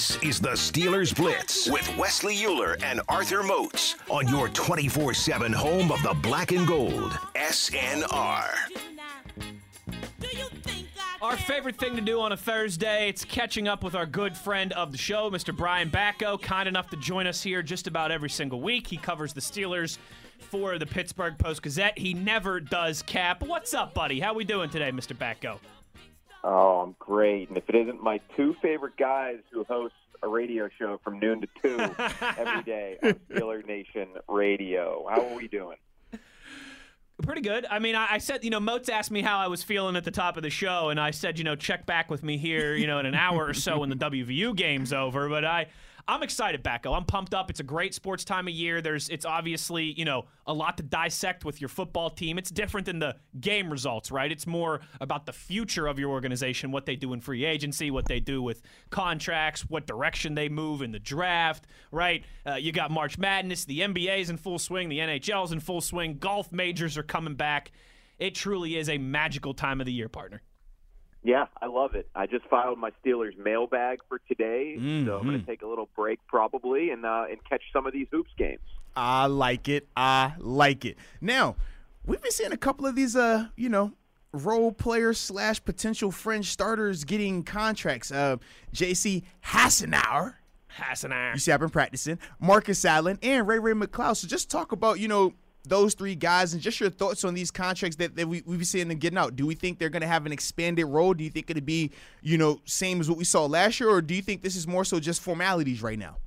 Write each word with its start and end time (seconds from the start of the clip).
This 0.00 0.16
is 0.22 0.40
the 0.40 0.52
Steelers 0.52 1.14
Blitz 1.14 1.68
with 1.68 1.94
Wesley 1.98 2.34
Uhler 2.36 2.82
and 2.82 3.02
Arthur 3.06 3.42
Moats 3.42 3.96
on 4.08 4.26
your 4.28 4.48
24 4.48 5.12
7 5.12 5.52
home 5.52 5.92
of 5.92 6.02
the 6.02 6.14
black 6.22 6.52
and 6.52 6.66
gold. 6.66 7.12
SNR. 7.34 8.46
Our 11.20 11.36
favorite 11.36 11.76
thing 11.76 11.96
to 11.96 12.00
do 12.00 12.18
on 12.18 12.32
a 12.32 12.36
Thursday, 12.38 13.10
it's 13.10 13.26
catching 13.26 13.68
up 13.68 13.84
with 13.84 13.94
our 13.94 14.06
good 14.06 14.34
friend 14.34 14.72
of 14.72 14.90
the 14.90 14.96
show, 14.96 15.30
Mr. 15.30 15.54
Brian 15.54 15.90
Batko, 15.90 16.40
kind 16.40 16.66
enough 16.66 16.88
to 16.88 16.96
join 16.96 17.26
us 17.26 17.42
here 17.42 17.62
just 17.62 17.86
about 17.86 18.10
every 18.10 18.30
single 18.30 18.62
week. 18.62 18.86
He 18.86 18.96
covers 18.96 19.34
the 19.34 19.42
Steelers 19.42 19.98
for 20.38 20.78
the 20.78 20.86
Pittsburgh 20.86 21.36
Post 21.36 21.60
Gazette. 21.60 21.98
He 21.98 22.14
never 22.14 22.58
does 22.58 23.02
cap. 23.02 23.42
What's 23.42 23.74
up, 23.74 23.92
buddy? 23.92 24.18
How 24.18 24.32
we 24.32 24.44
doing 24.44 24.70
today, 24.70 24.92
Mr. 24.92 25.14
Batko? 25.14 25.58
Oh, 26.42 26.80
I'm 26.80 26.96
great. 26.98 27.48
And 27.48 27.58
if 27.58 27.68
it 27.68 27.74
isn't 27.74 28.02
my 28.02 28.20
two 28.36 28.54
favorite 28.62 28.96
guys 28.96 29.38
who 29.52 29.64
host 29.64 29.94
a 30.22 30.28
radio 30.28 30.68
show 30.78 31.00
from 31.02 31.18
noon 31.18 31.42
to 31.42 31.48
2 31.62 31.78
every 32.38 32.62
day 32.62 32.98
on 33.02 33.14
Steeler 33.30 33.66
Nation 33.66 34.08
Radio, 34.28 35.06
how 35.08 35.26
are 35.26 35.36
we 35.36 35.48
doing? 35.48 35.76
Pretty 37.22 37.42
good. 37.42 37.66
I 37.70 37.78
mean, 37.80 37.94
I, 37.94 38.12
I 38.12 38.18
said, 38.18 38.44
you 38.44 38.50
know, 38.50 38.60
Moats 38.60 38.88
asked 38.88 39.10
me 39.10 39.20
how 39.20 39.38
I 39.38 39.48
was 39.48 39.62
feeling 39.62 39.94
at 39.96 40.04
the 40.04 40.10
top 40.10 40.38
of 40.38 40.42
the 40.42 40.48
show, 40.48 40.88
and 40.88 40.98
I 40.98 41.10
said, 41.10 41.36
you 41.36 41.44
know, 41.44 41.54
check 41.54 41.84
back 41.84 42.10
with 42.10 42.22
me 42.22 42.38
here, 42.38 42.74
you 42.74 42.86
know, 42.86 42.98
in 42.98 43.04
an 43.04 43.14
hour 43.14 43.44
or 43.44 43.52
so 43.52 43.80
when 43.80 43.90
the 43.90 43.96
WVU 43.96 44.56
game's 44.56 44.92
over. 44.94 45.28
But 45.28 45.44
I, 45.44 45.66
I'm 46.10 46.24
excited, 46.24 46.64
Batko. 46.64 46.96
I'm 46.96 47.04
pumped 47.04 47.34
up. 47.34 47.50
It's 47.50 47.60
a 47.60 47.62
great 47.62 47.94
sports 47.94 48.24
time 48.24 48.48
of 48.48 48.52
year. 48.52 48.82
There's, 48.82 49.08
it's 49.10 49.24
obviously, 49.24 49.92
you 49.96 50.04
know, 50.04 50.24
a 50.44 50.52
lot 50.52 50.76
to 50.78 50.82
dissect 50.82 51.44
with 51.44 51.60
your 51.60 51.68
football 51.68 52.10
team. 52.10 52.36
It's 52.36 52.50
different 52.50 52.86
than 52.86 52.98
the 52.98 53.14
game 53.38 53.70
results, 53.70 54.10
right? 54.10 54.32
It's 54.32 54.44
more 54.44 54.80
about 55.00 55.24
the 55.24 55.32
future 55.32 55.86
of 55.86 56.00
your 56.00 56.10
organization, 56.10 56.72
what 56.72 56.84
they 56.84 56.96
do 56.96 57.12
in 57.12 57.20
free 57.20 57.44
agency, 57.44 57.92
what 57.92 58.06
they 58.06 58.18
do 58.18 58.42
with 58.42 58.60
contracts, 58.90 59.60
what 59.70 59.86
direction 59.86 60.34
they 60.34 60.48
move 60.48 60.82
in 60.82 60.90
the 60.90 60.98
draft, 60.98 61.68
right? 61.92 62.24
Uh, 62.44 62.54
you 62.54 62.72
got 62.72 62.90
March 62.90 63.16
Madness, 63.16 63.64
the 63.64 63.78
NBA's 63.78 64.30
in 64.30 64.36
full 64.36 64.58
swing, 64.58 64.88
the 64.88 64.98
NHL's 64.98 65.52
in 65.52 65.60
full 65.60 65.80
swing, 65.80 66.18
golf 66.18 66.50
majors 66.50 66.98
are 66.98 67.04
coming 67.04 67.36
back. 67.36 67.70
It 68.18 68.34
truly 68.34 68.76
is 68.76 68.88
a 68.88 68.98
magical 68.98 69.54
time 69.54 69.80
of 69.80 69.86
the 69.86 69.92
year, 69.92 70.08
partner. 70.08 70.42
Yeah, 71.22 71.46
I 71.60 71.66
love 71.66 71.94
it. 71.94 72.08
I 72.14 72.26
just 72.26 72.46
filed 72.46 72.78
my 72.78 72.90
Steelers 73.04 73.36
mailbag 73.36 73.98
for 74.08 74.20
today, 74.26 74.76
mm-hmm. 74.78 75.06
so 75.06 75.18
I'm 75.18 75.26
going 75.26 75.38
to 75.38 75.46
take 75.46 75.62
a 75.62 75.66
little 75.66 75.88
break 75.94 76.18
probably 76.26 76.90
and 76.90 77.04
uh, 77.04 77.26
and 77.30 77.38
catch 77.48 77.62
some 77.72 77.86
of 77.86 77.92
these 77.92 78.06
hoops 78.10 78.30
games. 78.38 78.60
I 78.96 79.26
like 79.26 79.68
it. 79.68 79.86
I 79.96 80.34
like 80.38 80.84
it. 80.84 80.96
Now, 81.20 81.56
we've 82.06 82.22
been 82.22 82.32
seeing 82.32 82.52
a 82.52 82.56
couple 82.56 82.86
of 82.86 82.96
these, 82.96 83.16
uh, 83.16 83.48
you 83.56 83.68
know, 83.68 83.92
role 84.32 84.72
players 84.72 85.18
slash 85.18 85.62
potential 85.64 86.10
fringe 86.10 86.50
starters 86.50 87.04
getting 87.04 87.42
contracts. 87.42 88.10
Uh, 88.10 88.36
J.C. 88.72 89.24
Hassenauer. 89.44 90.34
Hassenauer. 90.76 91.34
You 91.34 91.40
see, 91.40 91.52
I've 91.52 91.60
been 91.60 91.70
practicing. 91.70 92.18
Marcus 92.38 92.84
Allen 92.84 93.18
and 93.22 93.46
Ray 93.46 93.58
Ray 93.58 93.72
McCloud. 93.72 94.16
So 94.16 94.26
just 94.26 94.50
talk 94.50 94.72
about, 94.72 95.00
you 95.00 95.08
know, 95.08 95.34
those 95.70 95.94
three 95.94 96.14
guys 96.14 96.52
and 96.52 96.60
just 96.60 96.80
your 96.80 96.90
thoughts 96.90 97.24
on 97.24 97.32
these 97.32 97.50
contracts 97.50 97.96
that, 97.96 98.16
that 98.16 98.28
we, 98.28 98.42
we've 98.44 98.66
seen 98.66 98.88
them 98.88 98.98
getting 98.98 99.16
out. 99.16 99.36
Do 99.36 99.46
we 99.46 99.54
think 99.54 99.78
they're 99.78 99.88
going 99.88 100.02
to 100.02 100.08
have 100.08 100.26
an 100.26 100.32
expanded 100.32 100.84
role? 100.84 101.14
Do 101.14 101.24
you 101.24 101.30
think 101.30 101.48
it'll 101.48 101.62
be, 101.62 101.92
you 102.20 102.36
know, 102.36 102.60
same 102.66 103.00
as 103.00 103.08
what 103.08 103.16
we 103.16 103.24
saw 103.24 103.46
last 103.46 103.80
year, 103.80 103.88
or 103.88 104.02
do 104.02 104.14
you 104.14 104.20
think 104.20 104.42
this 104.42 104.56
is 104.56 104.66
more 104.66 104.84
so 104.84 105.00
just 105.00 105.22
formalities 105.22 105.80
right 105.80 105.98
now? 105.98 106.18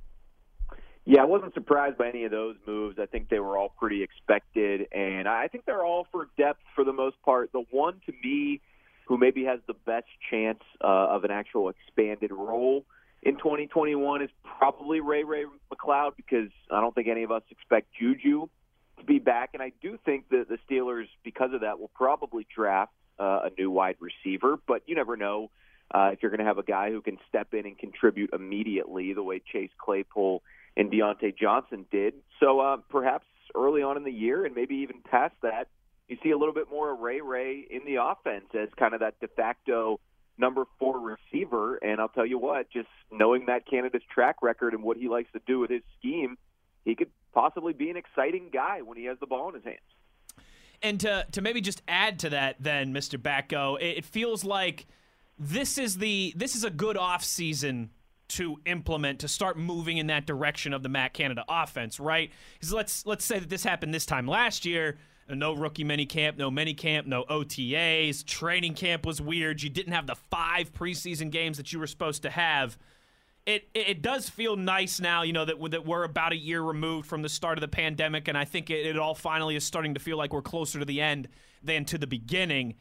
Yeah, 1.04 1.20
I 1.20 1.26
wasn't 1.26 1.52
surprised 1.52 1.98
by 1.98 2.08
any 2.08 2.24
of 2.24 2.30
those 2.30 2.56
moves. 2.66 2.98
I 2.98 3.04
think 3.04 3.28
they 3.28 3.38
were 3.38 3.58
all 3.58 3.68
pretty 3.78 4.02
expected, 4.02 4.88
and 4.90 5.28
I 5.28 5.48
think 5.48 5.66
they're 5.66 5.84
all 5.84 6.06
for 6.10 6.28
depth 6.38 6.62
for 6.74 6.82
the 6.82 6.94
most 6.94 7.20
part. 7.22 7.52
The 7.52 7.64
one 7.70 8.00
to 8.06 8.12
me 8.24 8.62
who 9.06 9.18
maybe 9.18 9.44
has 9.44 9.60
the 9.66 9.74
best 9.74 10.06
chance 10.30 10.60
uh, 10.82 10.86
of 10.86 11.24
an 11.24 11.30
actual 11.30 11.68
expanded 11.68 12.32
role 12.32 12.86
in 13.22 13.36
2021 13.36 14.22
is 14.22 14.30
probably 14.58 15.00
Ray 15.00 15.24
Ray 15.24 15.44
McCloud 15.70 16.12
because 16.16 16.48
I 16.70 16.80
don't 16.80 16.94
think 16.94 17.08
any 17.08 17.22
of 17.22 17.30
us 17.30 17.42
expect 17.50 17.88
Juju 18.00 18.48
to 19.06 19.12
be 19.12 19.18
back, 19.18 19.50
and 19.54 19.62
I 19.62 19.72
do 19.82 19.98
think 20.04 20.28
that 20.30 20.46
the 20.48 20.58
Steelers, 20.68 21.06
because 21.22 21.52
of 21.52 21.60
that, 21.60 21.78
will 21.78 21.90
probably 21.94 22.46
draft 22.54 22.92
uh, 23.18 23.40
a 23.44 23.50
new 23.58 23.70
wide 23.70 23.96
receiver. 24.00 24.58
But 24.66 24.82
you 24.86 24.94
never 24.94 25.16
know 25.16 25.50
uh, 25.94 26.10
if 26.12 26.22
you're 26.22 26.30
going 26.30 26.40
to 26.40 26.46
have 26.46 26.58
a 26.58 26.64
guy 26.64 26.90
who 26.90 27.00
can 27.00 27.18
step 27.28 27.54
in 27.54 27.66
and 27.66 27.78
contribute 27.78 28.30
immediately, 28.32 29.12
the 29.12 29.22
way 29.22 29.40
Chase 29.52 29.70
Claypool 29.78 30.42
and 30.76 30.90
Diontae 30.90 31.36
Johnson 31.36 31.86
did. 31.90 32.14
So 32.40 32.60
uh, 32.60 32.76
perhaps 32.88 33.26
early 33.54 33.82
on 33.82 33.96
in 33.96 34.04
the 34.04 34.12
year, 34.12 34.44
and 34.44 34.54
maybe 34.54 34.76
even 34.76 34.96
past 35.08 35.34
that, 35.42 35.68
you 36.08 36.16
see 36.22 36.30
a 36.30 36.38
little 36.38 36.54
bit 36.54 36.68
more 36.70 36.92
of 36.92 36.98
Ray 37.00 37.20
Ray 37.20 37.66
in 37.70 37.84
the 37.86 38.02
offense 38.02 38.46
as 38.54 38.68
kind 38.76 38.94
of 38.94 39.00
that 39.00 39.20
de 39.20 39.28
facto 39.28 40.00
number 40.36 40.64
four 40.78 40.98
receiver. 40.98 41.76
And 41.76 42.00
I'll 42.00 42.08
tell 42.08 42.26
you 42.26 42.38
what, 42.38 42.70
just 42.70 42.88
knowing 43.10 43.46
that 43.46 43.66
Canada's 43.66 44.02
track 44.12 44.36
record 44.42 44.74
and 44.74 44.82
what 44.82 44.96
he 44.96 45.08
likes 45.08 45.30
to 45.32 45.40
do 45.46 45.60
with 45.60 45.70
his 45.70 45.82
scheme, 45.98 46.36
he 46.84 46.94
could 46.94 47.10
possibly 47.34 47.72
be 47.72 47.90
an 47.90 47.96
exciting 47.96 48.48
guy 48.52 48.80
when 48.82 48.96
he 48.96 49.04
has 49.04 49.18
the 49.20 49.26
ball 49.26 49.48
in 49.48 49.54
his 49.56 49.64
hands. 49.64 49.78
And 50.82 51.00
to 51.00 51.26
to 51.32 51.40
maybe 51.40 51.60
just 51.60 51.82
add 51.88 52.18
to 52.20 52.30
that, 52.30 52.56
then, 52.60 52.92
Mr. 52.92 53.18
Batko, 53.18 53.80
it, 53.80 53.98
it 53.98 54.04
feels 54.04 54.44
like 54.44 54.86
this 55.38 55.78
is 55.78 55.98
the 55.98 56.32
this 56.36 56.54
is 56.54 56.64
a 56.64 56.70
good 56.70 56.96
off 56.96 57.24
season 57.24 57.90
to 58.26 58.56
implement 58.66 59.20
to 59.20 59.28
start 59.28 59.58
moving 59.58 59.98
in 59.98 60.06
that 60.06 60.26
direction 60.26 60.72
of 60.72 60.82
the 60.82 60.88
Matt 60.88 61.12
Canada 61.12 61.44
offense, 61.48 62.00
right? 62.00 62.30
Because 62.54 62.72
let's 62.72 63.06
let's 63.06 63.24
say 63.24 63.38
that 63.38 63.48
this 63.48 63.64
happened 63.64 63.94
this 63.94 64.06
time 64.06 64.26
last 64.26 64.64
year. 64.64 64.96
No 65.28 65.54
rookie 65.54 65.84
mini 65.84 66.04
camp, 66.04 66.36
no 66.36 66.50
mini 66.50 66.74
camp, 66.74 67.06
no 67.06 67.24
OTAs. 67.24 68.26
Training 68.26 68.74
camp 68.74 69.06
was 69.06 69.22
weird. 69.22 69.62
You 69.62 69.70
didn't 69.70 69.94
have 69.94 70.06
the 70.06 70.16
five 70.16 70.72
preseason 70.72 71.30
games 71.30 71.56
that 71.56 71.72
you 71.72 71.78
were 71.78 71.86
supposed 71.86 72.22
to 72.22 72.30
have 72.30 72.76
it 73.46 73.68
it 73.74 74.02
does 74.02 74.28
feel 74.28 74.56
nice 74.56 75.00
now, 75.00 75.22
you 75.22 75.32
know, 75.32 75.44
that 75.44 75.56
that 75.70 75.84
we're 75.84 76.04
about 76.04 76.32
a 76.32 76.36
year 76.36 76.62
removed 76.62 77.06
from 77.06 77.22
the 77.22 77.28
start 77.28 77.58
of 77.58 77.60
the 77.60 77.68
pandemic, 77.68 78.28
and 78.28 78.38
I 78.38 78.44
think 78.44 78.70
it, 78.70 78.86
it 78.86 78.98
all 78.98 79.14
finally 79.14 79.56
is 79.56 79.64
starting 79.64 79.94
to 79.94 80.00
feel 80.00 80.16
like 80.16 80.32
we're 80.32 80.42
closer 80.42 80.78
to 80.78 80.84
the 80.84 81.00
end 81.00 81.28
than 81.62 81.84
to 81.86 81.98
the 81.98 82.06
beginning. 82.06 82.74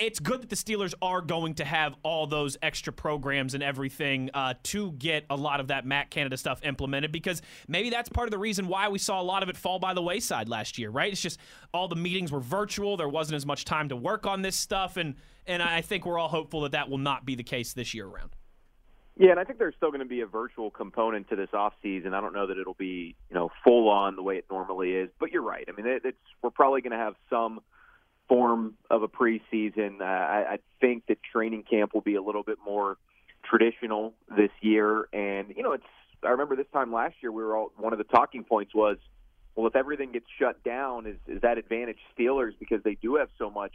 It's 0.00 0.18
good 0.18 0.42
that 0.42 0.48
the 0.48 0.56
Steelers 0.56 0.94
are 1.00 1.20
going 1.20 1.54
to 1.54 1.64
have 1.64 1.94
all 2.02 2.26
those 2.26 2.56
extra 2.60 2.92
programs 2.92 3.54
and 3.54 3.62
everything 3.62 4.28
uh, 4.34 4.54
to 4.64 4.90
get 4.92 5.26
a 5.30 5.36
lot 5.36 5.60
of 5.60 5.68
that 5.68 5.86
Matt 5.86 6.10
Canada 6.10 6.36
stuff 6.36 6.60
implemented 6.64 7.12
because 7.12 7.40
maybe 7.68 7.88
that's 7.88 8.08
part 8.08 8.26
of 8.26 8.32
the 8.32 8.38
reason 8.38 8.66
why 8.66 8.88
we 8.88 8.98
saw 8.98 9.20
a 9.20 9.22
lot 9.22 9.44
of 9.44 9.48
it 9.48 9.56
fall 9.56 9.78
by 9.78 9.94
the 9.94 10.02
wayside 10.02 10.48
last 10.48 10.76
year, 10.76 10.90
right? 10.90 11.12
It's 11.12 11.22
just 11.22 11.38
all 11.72 11.86
the 11.86 11.94
meetings 11.94 12.32
were 12.32 12.40
virtual. 12.40 12.96
There 12.96 13.08
wasn't 13.08 13.36
as 13.36 13.46
much 13.46 13.64
time 13.64 13.88
to 13.90 13.96
work 13.96 14.26
on 14.26 14.42
this 14.42 14.56
stuff, 14.56 14.96
and 14.96 15.14
and 15.46 15.62
I 15.62 15.80
think 15.82 16.04
we're 16.04 16.18
all 16.18 16.28
hopeful 16.28 16.62
that 16.62 16.72
that 16.72 16.90
will 16.90 16.98
not 16.98 17.24
be 17.24 17.36
the 17.36 17.44
case 17.44 17.72
this 17.72 17.94
year 17.94 18.06
around. 18.06 18.34
Yeah, 19.20 19.32
and 19.32 19.38
I 19.38 19.44
think 19.44 19.58
there's 19.58 19.74
still 19.76 19.90
going 19.90 20.00
to 20.00 20.06
be 20.06 20.22
a 20.22 20.26
virtual 20.26 20.70
component 20.70 21.28
to 21.28 21.36
this 21.36 21.50
off 21.52 21.74
season. 21.82 22.14
I 22.14 22.22
don't 22.22 22.32
know 22.32 22.46
that 22.46 22.56
it'll 22.56 22.72
be 22.72 23.14
you 23.28 23.34
know 23.34 23.50
full 23.62 23.90
on 23.90 24.16
the 24.16 24.22
way 24.22 24.36
it 24.36 24.46
normally 24.50 24.92
is, 24.92 25.10
but 25.20 25.30
you're 25.30 25.42
right. 25.42 25.68
I 25.68 25.72
mean, 25.72 25.86
it, 25.86 26.00
it's 26.06 26.16
we're 26.42 26.48
probably 26.48 26.80
going 26.80 26.92
to 26.92 26.96
have 26.96 27.16
some 27.28 27.60
form 28.30 28.76
of 28.88 29.02
a 29.02 29.08
preseason. 29.08 30.00
Uh, 30.00 30.04
I, 30.04 30.52
I 30.52 30.58
think 30.80 31.04
that 31.08 31.18
training 31.22 31.64
camp 31.70 31.92
will 31.92 32.00
be 32.00 32.14
a 32.14 32.22
little 32.22 32.42
bit 32.42 32.56
more 32.64 32.96
traditional 33.44 34.14
this 34.34 34.48
year, 34.62 35.06
and 35.12 35.52
you 35.54 35.62
know, 35.62 35.72
it's. 35.72 35.84
I 36.24 36.30
remember 36.30 36.56
this 36.56 36.66
time 36.72 36.90
last 36.90 37.16
year, 37.22 37.30
we 37.30 37.44
were 37.44 37.54
all 37.54 37.72
one 37.76 37.92
of 37.92 37.98
the 37.98 38.04
talking 38.04 38.44
points 38.44 38.74
was, 38.74 38.96
well, 39.54 39.66
if 39.66 39.76
everything 39.76 40.12
gets 40.12 40.26
shut 40.38 40.64
down, 40.64 41.04
is 41.04 41.16
is 41.26 41.42
that 41.42 41.58
advantage 41.58 41.98
Steelers 42.18 42.52
because 42.58 42.82
they 42.84 42.94
do 42.94 43.16
have 43.16 43.28
so 43.36 43.50
much 43.50 43.72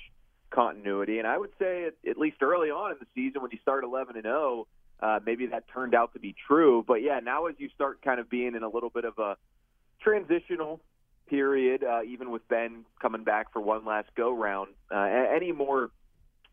continuity? 0.50 1.20
And 1.20 1.28
I 1.28 1.38
would 1.38 1.52
say, 1.60 1.86
at, 1.86 1.94
at 2.09 2.18
least 2.18 2.38
early 2.41 2.72
on 2.72 2.94
in 2.94 2.98
the 3.00 3.06
season, 3.14 3.44
when 3.44 3.52
you 3.52 3.59
start 3.62 3.84
11 3.84 4.16
and 4.16 4.24
0 4.24 4.66
uh, 5.00 5.20
maybe 5.26 5.47
that 5.47 5.66
turned 5.68 5.94
out 5.94 6.14
to 6.14 6.20
be 6.20 6.36
true. 6.47 6.84
But 6.88 7.02
yeah, 7.02 7.20
now 7.20 7.47
as 7.47 7.56
you 7.58 7.70
start 7.76 8.02
kind 8.02 8.20
of 8.20 8.30
being 8.30 8.56
in 8.56 8.64
a 8.64 8.70
little 8.70 8.90
bit 8.90 9.06
of 9.06 9.18
a 9.18 9.38
transitional 10.02 10.80
period, 11.28 11.84
uh, 11.84 12.03
even 12.03 12.32
with 12.32 12.47
Ben 12.47 12.86
coming 13.02 13.24
back 13.24 13.52
for 13.52 13.62
one 13.62 13.86
last 13.86 14.09
go 14.16 14.32
round, 14.34 14.70
uh, 14.94 15.00
any 15.00 15.52
more 15.52 15.92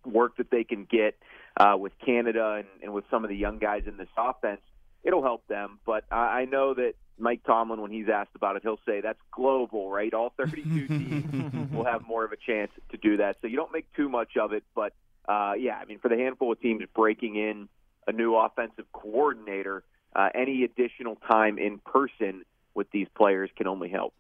work 0.05 0.37
that 0.37 0.51
they 0.51 0.65
can 0.65 0.87
get 0.91 1.17
uh, 1.57 1.77
with 1.79 1.93
Canada 2.05 2.55
and, 2.59 2.67
and 2.83 2.93
with 2.93 3.05
some 3.11 3.25
of 3.25 3.31
the 3.31 3.37
young 3.37 3.59
guys 3.59 3.83
in 3.87 3.97
this 3.97 4.09
offense, 4.17 4.61
it'll 5.05 5.23
help 5.23 5.47
them. 5.47 5.79
But 5.85 6.05
I, 6.11 6.41
I 6.41 6.45
know 6.47 6.75
that 6.75 6.95
Mike 7.19 7.43
Tomlin, 7.45 7.81
when 7.81 7.91
he's 7.91 8.09
asked 8.09 8.35
about 8.35 8.57
it, 8.57 8.63
he'll 8.63 8.81
say 8.87 9.01
that's 9.01 9.21
global, 9.31 9.91
right? 9.91 10.13
All 10.13 10.33
32 10.37 10.89
teams 10.89 11.73
will 11.73 11.85
have 11.85 12.07
more 12.07 12.25
of 12.25 12.33
a 12.33 12.37
chance 12.37 12.71
to 12.91 12.97
do 12.97 13.19
that. 13.19 13.37
So 13.41 13.47
you 13.47 13.57
don't 13.57 13.73
make 13.73 13.93
too 13.95 14.09
much 14.09 14.37
of 14.37 14.53
it. 14.53 14.65
But 14.75 14.95
uh, 15.29 15.53
yeah, 15.59 15.77
I 15.77 15.85
mean, 15.85 15.99
for 15.99 16.09
the 16.09 16.17
handful 16.17 16.53
of 16.53 16.61
teams 16.61 16.83
breaking 16.95 17.37
in 17.37 17.69
a 18.07 18.13
new 18.13 18.37
offensive 18.37 18.85
coordinator, 18.93 19.85
uh, 20.15 20.29
any 20.35 20.65
additional 20.65 21.17
time 21.31 21.59
in 21.59 21.79
person 21.79 22.45
with 22.75 22.91
these 22.91 23.07
players 23.17 23.51
can 23.57 23.67
only 23.67 23.89
help. 23.89 24.15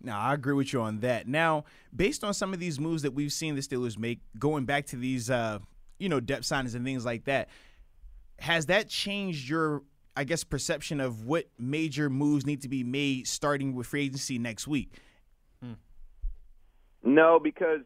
Now, 0.00 0.20
I 0.20 0.34
agree 0.34 0.54
with 0.54 0.72
you 0.72 0.82
on 0.82 1.00
that. 1.00 1.26
Now, 1.26 1.64
based 1.94 2.24
on 2.24 2.34
some 2.34 2.52
of 2.52 2.60
these 2.60 2.78
moves 2.78 3.02
that 3.02 3.12
we've 3.12 3.32
seen 3.32 3.54
the 3.54 3.62
Steelers 3.62 3.96
make, 3.96 4.20
going 4.38 4.64
back 4.64 4.86
to 4.86 4.96
these, 4.96 5.30
uh, 5.30 5.60
you 5.98 6.08
know, 6.08 6.20
depth 6.20 6.44
signings 6.44 6.74
and 6.74 6.84
things 6.84 7.04
like 7.04 7.24
that, 7.24 7.48
has 8.38 8.66
that 8.66 8.88
changed 8.88 9.48
your, 9.48 9.82
I 10.16 10.24
guess, 10.24 10.44
perception 10.44 11.00
of 11.00 11.24
what 11.24 11.46
major 11.58 12.10
moves 12.10 12.44
need 12.44 12.62
to 12.62 12.68
be 12.68 12.84
made 12.84 13.26
starting 13.26 13.74
with 13.74 13.86
free 13.86 14.04
agency 14.04 14.38
next 14.38 14.66
week? 14.66 14.92
Hmm. 15.62 15.74
No, 17.02 17.38
because 17.42 17.80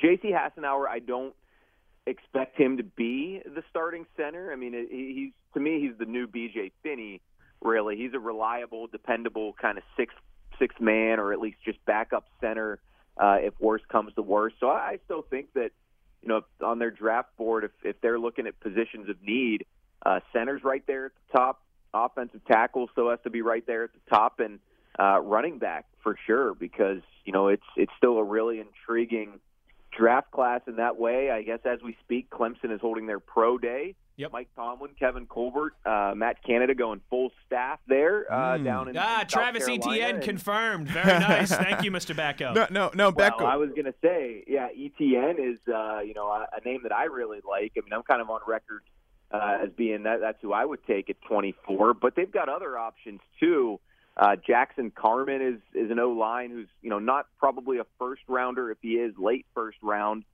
J.C. 0.00 0.32
Hassenauer, 0.32 0.88
I 0.88 0.98
don't 0.98 1.34
expect 2.06 2.58
him 2.58 2.76
to 2.78 2.82
be 2.82 3.40
the 3.44 3.62
starting 3.70 4.06
center. 4.16 4.52
I 4.52 4.56
mean, 4.56 4.72
he's 4.90 5.32
to 5.54 5.60
me, 5.60 5.80
he's 5.80 5.98
the 5.98 6.10
new 6.10 6.26
BJ 6.26 6.72
Finney. 6.82 7.20
Really, 7.62 7.96
he's 7.96 8.14
a 8.14 8.18
reliable, 8.18 8.86
dependable 8.86 9.54
kind 9.60 9.78
of 9.78 9.84
six 9.96 10.14
six 10.58 10.74
man, 10.80 11.18
or 11.18 11.32
at 11.32 11.40
least 11.40 11.58
just 11.64 11.84
backup 11.84 12.24
center 12.40 12.78
uh, 13.16 13.36
if 13.40 13.54
worse 13.60 13.82
comes 13.90 14.14
to 14.14 14.22
worse. 14.22 14.52
So 14.60 14.68
I 14.68 14.98
still 15.04 15.22
think 15.22 15.52
that 15.54 15.70
you 16.22 16.28
know 16.28 16.42
on 16.62 16.78
their 16.78 16.90
draft 16.90 17.36
board, 17.36 17.64
if 17.64 17.72
if 17.82 18.00
they're 18.00 18.18
looking 18.18 18.46
at 18.46 18.58
positions 18.60 19.08
of 19.08 19.16
need, 19.22 19.66
uh, 20.04 20.20
center's 20.32 20.64
right 20.64 20.84
there 20.86 21.06
at 21.06 21.12
the 21.12 21.38
top. 21.38 21.62
Offensive 21.92 22.40
tackle 22.46 22.88
still 22.92 23.10
has 23.10 23.18
to 23.24 23.30
be 23.30 23.42
right 23.42 23.66
there 23.66 23.84
at 23.84 23.90
the 23.92 24.16
top, 24.16 24.38
and 24.38 24.60
uh, 24.98 25.20
running 25.20 25.58
back 25.58 25.86
for 26.02 26.16
sure 26.26 26.54
because 26.54 27.00
you 27.24 27.32
know 27.32 27.48
it's 27.48 27.64
it's 27.76 27.92
still 27.96 28.16
a 28.18 28.24
really 28.24 28.60
intriguing 28.60 29.40
draft 29.96 30.30
class 30.30 30.60
in 30.66 30.76
that 30.76 30.98
way. 30.98 31.30
I 31.30 31.42
guess 31.42 31.60
as 31.64 31.80
we 31.82 31.96
speak, 32.04 32.30
Clemson 32.30 32.72
is 32.72 32.80
holding 32.80 33.06
their 33.06 33.20
pro 33.20 33.58
day. 33.58 33.94
Yep. 34.16 34.32
Mike 34.32 34.48
Tomlin, 34.54 34.90
Kevin 34.98 35.24
Colbert, 35.24 35.72
uh, 35.86 36.12
Matt 36.14 36.44
Canada 36.44 36.74
going 36.74 37.00
full 37.08 37.30
staff 37.46 37.78
there 37.88 38.30
uh, 38.30 38.58
Mm. 38.58 38.64
down 38.64 38.88
in 38.88 38.96
Ah, 38.98 39.20
South 39.20 39.28
Travis 39.28 39.64
Carolina. 39.64 39.92
Etienne 39.92 40.14
And- 40.16 40.24
confirmed. 40.24 40.88
Very 40.88 41.18
nice. 41.20 41.54
Thank 41.56 41.82
you, 41.84 41.90
Mr. 41.90 42.14
Batko. 42.14 42.54
No, 42.54 42.66
no, 42.70 42.90
no. 42.94 43.12
Back 43.12 43.38
Well, 43.38 43.46
I 43.46 43.56
was 43.56 43.70
going 43.70 43.86
to 43.86 43.94
say, 44.02 44.44
yeah, 44.46 44.68
Etienne 44.78 45.36
is 45.38 45.58
uh, 45.72 46.00
you 46.00 46.12
know 46.12 46.26
a, 46.28 46.46
a 46.54 46.60
name 46.68 46.80
that 46.82 46.92
I 46.92 47.04
really 47.04 47.40
like. 47.48 47.72
I 47.78 47.80
mean, 47.80 47.94
I'm 47.94 48.02
kind 48.02 48.20
of 48.20 48.28
on 48.28 48.40
record 48.46 48.82
uh, 49.30 49.58
as 49.62 49.70
being 49.74 50.02
that 50.02 50.20
that's 50.20 50.38
who 50.42 50.52
I 50.52 50.66
would 50.66 50.84
take 50.86 51.08
at 51.08 51.16
24. 51.22 51.94
But 51.94 52.14
they've 52.14 52.30
got 52.30 52.50
other 52.50 52.76
options 52.76 53.20
too. 53.38 53.80
Uh, 54.16 54.36
Jackson 54.46 54.90
Carman 54.90 55.40
is 55.40 55.60
is 55.74 55.90
an 55.90 55.98
O 55.98 56.10
line 56.10 56.50
who's 56.50 56.68
you 56.82 56.90
know 56.90 56.98
not 56.98 57.26
probably 57.38 57.78
a 57.78 57.86
first 57.98 58.22
rounder 58.28 58.70
if 58.70 58.78
he 58.82 58.94
is 58.94 59.14
late 59.16 59.46
first 59.54 59.78
round, 59.82 60.24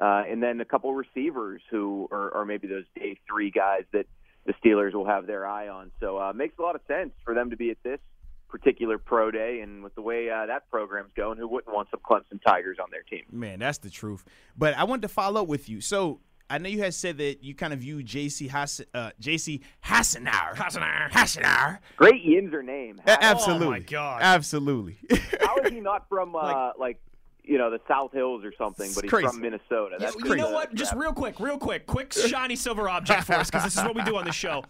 uh, 0.00 0.22
and 0.28 0.42
then 0.42 0.60
a 0.60 0.64
couple 0.64 0.92
receivers 0.94 1.62
who 1.70 2.08
are, 2.10 2.34
are 2.34 2.44
maybe 2.44 2.66
those 2.66 2.84
day 2.94 3.18
three 3.28 3.50
guys 3.50 3.84
that 3.92 4.06
the 4.46 4.54
Steelers 4.54 4.94
will 4.94 5.06
have 5.06 5.26
their 5.26 5.46
eye 5.46 5.68
on. 5.68 5.90
So 6.00 6.18
uh, 6.18 6.32
makes 6.32 6.58
a 6.58 6.62
lot 6.62 6.74
of 6.74 6.80
sense 6.88 7.12
for 7.24 7.34
them 7.34 7.50
to 7.50 7.56
be 7.56 7.70
at 7.70 7.82
this 7.82 8.00
particular 8.48 8.98
pro 8.98 9.30
day, 9.30 9.60
and 9.60 9.82
with 9.82 9.94
the 9.94 10.02
way 10.02 10.30
uh, 10.30 10.46
that 10.46 10.70
program's 10.70 11.10
going, 11.16 11.38
who 11.38 11.48
wouldn't 11.48 11.74
want 11.74 11.88
some 11.90 12.00
Clemson 12.00 12.40
Tigers 12.44 12.78
on 12.80 12.88
their 12.90 13.02
team? 13.02 13.24
Man, 13.30 13.58
that's 13.58 13.78
the 13.78 13.90
truth. 13.90 14.24
But 14.56 14.76
I 14.76 14.84
wanted 14.84 15.02
to 15.02 15.08
follow 15.08 15.42
up 15.42 15.48
with 15.48 15.68
you. 15.68 15.80
So 15.80 16.20
I 16.48 16.58
know 16.58 16.68
you 16.68 16.78
had 16.82 16.94
said 16.94 17.18
that 17.18 17.42
you 17.42 17.54
kind 17.54 17.72
of 17.72 17.80
view 17.80 17.98
JC 17.98 18.48
Hass- 18.48 18.80
uh, 18.94 19.10
JC 19.20 19.62
Hassenauer. 19.84 20.54
Hassenauer. 20.54 21.10
Hassenauer. 21.10 21.78
Great 21.96 22.24
Yinzer 22.24 22.64
name. 22.64 23.00
A- 23.06 23.24
Absolutely. 23.24 23.66
Oh, 23.66 23.70
my 23.70 23.78
God. 23.80 24.22
Absolutely. 24.22 24.96
how 25.40 25.56
is 25.58 25.72
he 25.72 25.80
not 25.80 26.08
from 26.08 26.36
uh, 26.36 26.72
like, 26.78 27.00
you 27.42 27.58
know 27.58 27.70
the 27.70 27.80
South 27.88 28.12
Hills 28.12 28.44
or 28.44 28.52
something, 28.58 28.90
but 28.94 29.04
he's 29.04 29.10
crazy. 29.10 29.28
from 29.28 29.40
Minnesota? 29.40 29.96
That's 29.98 30.14
crazy. 30.16 30.30
you 30.30 30.36
know 30.36 30.50
what? 30.52 30.74
Just 30.74 30.94
real 30.94 31.12
quick, 31.12 31.38
real 31.40 31.58
quick, 31.58 31.86
quick 31.86 32.12
shiny 32.12 32.56
silver 32.56 32.88
object 32.88 33.24
for 33.24 33.34
us 33.34 33.50
because 33.50 33.64
this 33.64 33.76
is 33.76 33.82
what 33.84 33.94
we 33.94 34.02
do 34.02 34.16
on 34.16 34.24
the 34.24 34.32
show. 34.32 34.64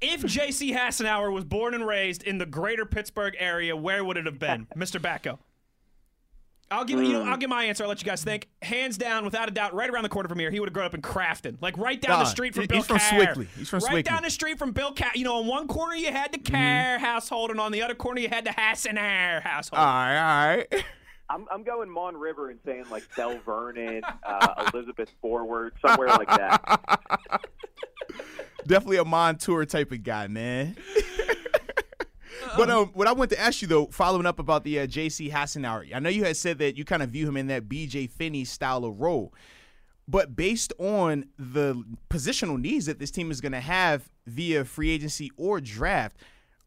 If 0.00 0.24
J.C. 0.24 0.72
Hassenauer 0.72 1.32
was 1.32 1.44
born 1.44 1.74
and 1.74 1.84
raised 1.86 2.22
in 2.22 2.38
the 2.38 2.46
greater 2.46 2.84
Pittsburgh 2.86 3.34
area, 3.38 3.76
where 3.76 4.04
would 4.04 4.16
it 4.16 4.26
have 4.26 4.38
been, 4.38 4.68
Mr. 4.76 5.00
Batko? 5.00 5.38
I'll 6.70 6.84
give 6.84 7.00
you 7.02 7.12
know 7.12 7.22
I'll 7.22 7.36
give 7.36 7.48
my 7.48 7.64
answer. 7.64 7.82
I'll 7.84 7.88
let 7.88 8.00
you 8.02 8.06
guys 8.06 8.22
think. 8.22 8.48
Hands 8.62 8.96
down, 8.96 9.24
without 9.24 9.48
a 9.48 9.50
doubt, 9.50 9.72
right 9.74 9.88
around 9.88 10.02
the 10.02 10.08
corner 10.08 10.28
from 10.28 10.38
here, 10.38 10.50
he 10.50 10.60
would 10.60 10.68
have 10.68 10.74
grown 10.74 10.86
up 10.86 10.94
in 10.94 11.00
Crafton, 11.02 11.56
like 11.62 11.76
right 11.78 12.00
down 12.00 12.18
the 12.18 12.24
street 12.26 12.54
from 12.54 12.62
he- 12.62 12.66
Bill 12.66 12.78
he's 12.78 12.86
from 12.86 12.98
Sewickley. 12.98 13.46
He's 13.56 13.68
from 13.68 13.78
right 13.80 13.90
Sewickley. 13.90 14.02
down 14.04 14.22
the 14.22 14.30
street 14.30 14.58
from 14.58 14.72
Bill 14.72 14.92
Cowher. 14.94 15.14
You 15.14 15.24
know, 15.24 15.36
on 15.36 15.46
one 15.46 15.66
corner 15.68 15.94
you 15.94 16.12
had 16.12 16.32
the 16.32 16.38
Cowher 16.38 16.98
household, 16.98 17.50
and 17.50 17.58
on 17.60 17.72
the 17.72 17.82
other 17.82 17.94
corner 17.94 18.20
you 18.20 18.28
had 18.28 18.44
the 18.44 18.50
Hassenauer 18.50 19.42
household. 19.42 19.78
all 19.80 19.86
right, 19.86 20.16
all 20.50 20.56
right. 20.56 20.84
I'm, 21.30 21.46
I'm 21.52 21.62
going 21.62 21.90
Mon 21.90 22.16
River 22.16 22.48
and 22.50 22.58
saying 22.64 22.84
like 22.90 23.04
Belle 23.14 23.38
Vernon, 23.44 24.02
uh, 24.26 24.70
Elizabeth 24.72 25.10
Forward, 25.20 25.74
somewhere 25.86 26.08
like 26.08 26.28
that. 26.28 27.00
Definitely 28.66 28.96
a 28.96 29.04
Montour 29.04 29.64
type 29.66 29.92
of 29.92 30.02
guy, 30.02 30.26
man. 30.26 30.76
but 32.56 32.70
um, 32.70 32.88
what 32.94 33.06
I 33.06 33.12
want 33.12 33.30
to 33.30 33.40
ask 33.40 33.62
you 33.62 33.68
though, 33.68 33.86
following 33.86 34.26
up 34.26 34.38
about 34.38 34.64
the 34.64 34.80
uh, 34.80 34.86
J.C. 34.86 35.30
Hassenauer, 35.30 35.94
I 35.94 35.98
know 35.98 36.08
you 36.10 36.24
had 36.24 36.36
said 36.36 36.58
that 36.58 36.76
you 36.76 36.84
kind 36.84 37.02
of 37.02 37.10
view 37.10 37.28
him 37.28 37.36
in 37.36 37.46
that 37.48 37.68
B.J. 37.68 38.08
Finney 38.08 38.44
style 38.44 38.84
of 38.84 39.00
role, 39.00 39.32
but 40.06 40.34
based 40.36 40.72
on 40.78 41.26
the 41.38 41.82
positional 42.10 42.58
needs 42.60 42.86
that 42.86 42.98
this 42.98 43.10
team 43.10 43.30
is 43.30 43.40
going 43.40 43.52
to 43.52 43.60
have 43.60 44.08
via 44.26 44.64
free 44.64 44.90
agency 44.90 45.30
or 45.36 45.60
draft, 45.60 46.16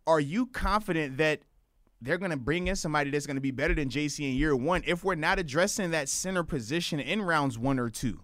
are 0.05 0.19
you 0.19 0.45
confident 0.47 1.17
that 1.17 1.41
they're 2.01 2.17
going 2.17 2.31
to 2.31 2.37
bring 2.37 2.67
in 2.67 2.75
somebody 2.75 3.11
that's 3.11 3.27
going 3.27 3.35
to 3.37 3.41
be 3.41 3.51
better 3.51 3.73
than 3.75 3.89
J.C. 3.89 4.27
in 4.27 4.35
year 4.35 4.55
one 4.55 4.83
if 4.85 5.03
we're 5.03 5.15
not 5.15 5.39
addressing 5.39 5.91
that 5.91 6.09
center 6.09 6.43
position 6.43 6.99
in 6.99 7.21
rounds 7.21 7.57
one 7.57 7.79
or 7.79 7.89
two? 7.89 8.21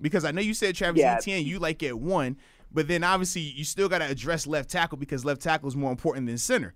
Because 0.00 0.24
I 0.24 0.30
know 0.30 0.40
you 0.40 0.54
said 0.54 0.74
Travis 0.74 1.00
Yeah. 1.00 1.16
Etienne, 1.16 1.44
you 1.44 1.58
like 1.58 1.82
at 1.82 1.98
one, 1.98 2.38
but 2.72 2.88
then 2.88 3.04
obviously 3.04 3.42
you 3.42 3.64
still 3.64 3.88
got 3.88 3.98
to 3.98 4.06
address 4.06 4.46
left 4.46 4.70
tackle 4.70 4.98
because 4.98 5.24
left 5.24 5.40
tackle 5.40 5.68
is 5.68 5.76
more 5.76 5.90
important 5.90 6.26
than 6.26 6.38
center. 6.38 6.74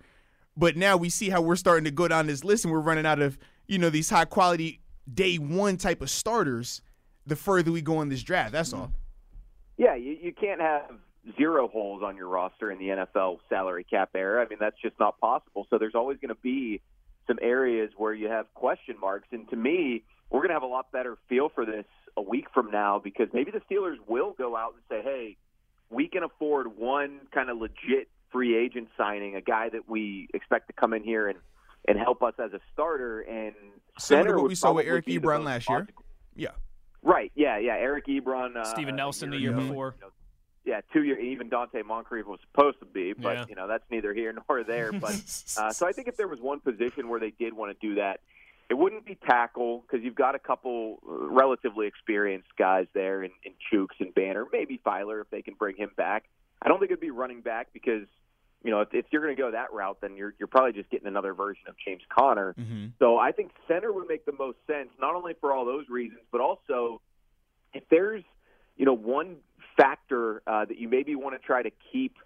But 0.56 0.76
now 0.76 0.96
we 0.96 1.10
see 1.10 1.30
how 1.30 1.40
we're 1.40 1.56
starting 1.56 1.84
to 1.84 1.90
go 1.90 2.08
down 2.08 2.26
this 2.26 2.44
list 2.44 2.64
and 2.64 2.72
we're 2.72 2.80
running 2.80 3.06
out 3.06 3.20
of, 3.20 3.38
you 3.66 3.78
know, 3.78 3.90
these 3.90 4.10
high 4.10 4.24
quality 4.24 4.80
day 5.12 5.36
one 5.36 5.76
type 5.76 6.00
of 6.00 6.10
starters 6.10 6.80
the 7.26 7.36
further 7.36 7.72
we 7.72 7.82
go 7.82 8.00
in 8.02 8.08
this 8.08 8.22
draft. 8.22 8.52
That's 8.52 8.72
all. 8.72 8.92
Yeah, 9.76 9.96
you, 9.96 10.16
you 10.20 10.32
can't 10.32 10.60
have 10.60 10.90
zero 11.36 11.68
holes 11.68 12.02
on 12.04 12.16
your 12.16 12.28
roster 12.28 12.70
in 12.70 12.78
the 12.78 12.88
NFL 12.88 13.38
salary 13.48 13.84
cap 13.84 14.10
era. 14.14 14.44
I 14.44 14.48
mean, 14.48 14.58
that's 14.60 14.76
just 14.80 14.98
not 15.00 15.18
possible. 15.20 15.66
So 15.70 15.78
there's 15.78 15.94
always 15.94 16.18
going 16.18 16.28
to 16.28 16.40
be 16.40 16.80
some 17.26 17.38
areas 17.40 17.90
where 17.96 18.12
you 18.12 18.28
have 18.28 18.52
question 18.54 18.96
marks. 19.00 19.28
And 19.32 19.48
to 19.50 19.56
me, 19.56 20.04
we're 20.30 20.40
going 20.40 20.50
to 20.50 20.54
have 20.54 20.62
a 20.62 20.66
lot 20.66 20.92
better 20.92 21.16
feel 21.28 21.48
for 21.48 21.64
this 21.64 21.86
a 22.16 22.22
week 22.22 22.46
from 22.52 22.70
now 22.70 23.00
because 23.02 23.28
maybe 23.32 23.50
the 23.50 23.60
Steelers 23.70 23.96
will 24.06 24.32
go 24.32 24.56
out 24.56 24.74
and 24.74 24.82
say, 24.88 25.02
hey, 25.02 25.36
we 25.90 26.08
can 26.08 26.22
afford 26.22 26.76
one 26.76 27.20
kind 27.32 27.50
of 27.50 27.58
legit 27.58 28.08
free 28.30 28.56
agent 28.56 28.88
signing, 28.96 29.36
a 29.36 29.40
guy 29.40 29.68
that 29.68 29.88
we 29.88 30.28
expect 30.34 30.66
to 30.68 30.72
come 30.72 30.92
in 30.92 31.02
here 31.04 31.28
and, 31.28 31.38
and 31.86 31.98
help 31.98 32.22
us 32.22 32.34
as 32.42 32.52
a 32.52 32.60
starter. 32.72 33.20
And 33.20 33.54
Similar 33.98 34.24
to 34.24 34.30
center 34.30 34.36
what 34.40 34.48
we 34.48 34.54
saw 34.54 34.72
with 34.72 34.86
Eric 34.86 35.06
Ebron 35.06 35.38
most 35.38 35.44
last 35.46 35.68
year. 35.68 35.78
logical- 35.80 36.04
Yeah. 36.34 36.48
Right. 37.02 37.30
Yeah. 37.34 37.58
Yeah. 37.58 37.74
Eric 37.76 38.06
Ebron. 38.06 38.56
Uh, 38.56 38.64
Steven 38.64 38.94
a 38.94 38.96
Nelson 38.96 39.30
the 39.30 39.36
year 39.36 39.50
year 39.50 39.58
ago, 39.58 39.68
before. 39.68 39.94
you 40.00 40.06
know, 40.06 40.12
yeah, 40.64 40.80
two 40.94 41.02
year. 41.04 41.18
Even 41.18 41.50
Donte 41.50 41.84
Moncrief 41.84 42.26
was 42.26 42.40
supposed 42.40 42.78
to 42.80 42.86
be, 42.86 43.12
but 43.12 43.36
Yeah. 43.36 43.44
you 43.50 43.54
know 43.54 43.68
that's 43.68 43.84
neither 43.90 44.14
here 44.14 44.32
nor 44.48 44.64
there. 44.64 44.90
But 44.92 45.12
uh, 45.58 45.70
so 45.72 45.86
I 45.86 45.92
think 45.92 46.08
if 46.08 46.16
there 46.16 46.26
was 46.28 46.40
one 46.40 46.60
position 46.60 47.08
where 47.10 47.20
they 47.20 47.30
did 47.38 47.52
want 47.52 47.78
to 47.78 47.86
do 47.86 47.96
that, 47.96 48.20
it 48.70 48.74
wouldn't 48.74 49.04
be 49.04 49.16
tackle 49.26 49.84
because 49.86 50.04
you've 50.04 50.14
got 50.14 50.34
a 50.34 50.38
couple 50.38 50.98
uh, 51.06 51.12
relatively 51.26 51.86
experienced 51.86 52.48
guys 52.58 52.86
there 52.94 53.22
in, 53.22 53.30
in 53.44 53.52
Chuks 53.72 54.00
and 54.00 54.14
Banner, 54.14 54.46
maybe 54.52 54.80
Feiler 54.84 55.20
if 55.20 55.30
they 55.30 55.42
can 55.42 55.54
bring 55.54 55.76
him 55.76 55.90
back. 55.96 56.24
I 56.62 56.68
don't 56.68 56.78
think 56.78 56.90
it'd 56.90 57.00
be 57.00 57.10
running 57.10 57.42
back 57.42 57.68
because 57.72 58.06
you 58.62 58.70
know 58.70 58.80
if, 58.80 58.88
if 58.92 59.06
you're 59.10 59.22
going 59.22 59.36
to 59.36 59.40
go 59.40 59.50
that 59.50 59.72
route, 59.72 59.98
then 60.00 60.16
you're 60.16 60.34
you're 60.38 60.48
probably 60.48 60.72
just 60.72 60.90
getting 60.90 61.06
another 61.06 61.34
version 61.34 61.64
of 61.68 61.74
James 61.84 62.02
Conner. 62.08 62.54
Mm-hmm. 62.58 62.86
So 62.98 63.18
I 63.18 63.32
think 63.32 63.52
center 63.68 63.92
would 63.92 64.08
make 64.08 64.24
the 64.24 64.32
most 64.32 64.58
sense, 64.66 64.88
not 65.00 65.14
only 65.14 65.34
for 65.40 65.52
all 65.52 65.64
those 65.64 65.88
reasons, 65.88 66.22
but 66.32 66.40
also 66.40 67.00
if 67.74 67.82
there's 67.90 68.24
you 68.76 68.86
know 68.86 68.94
one 68.94 69.36
factor 69.76 70.42
uh, 70.46 70.64
that 70.64 70.78
you 70.78 70.88
maybe 70.88 71.14
want 71.14 71.40
to 71.40 71.46
try 71.46 71.62
to 71.62 71.70
keep 71.92 72.16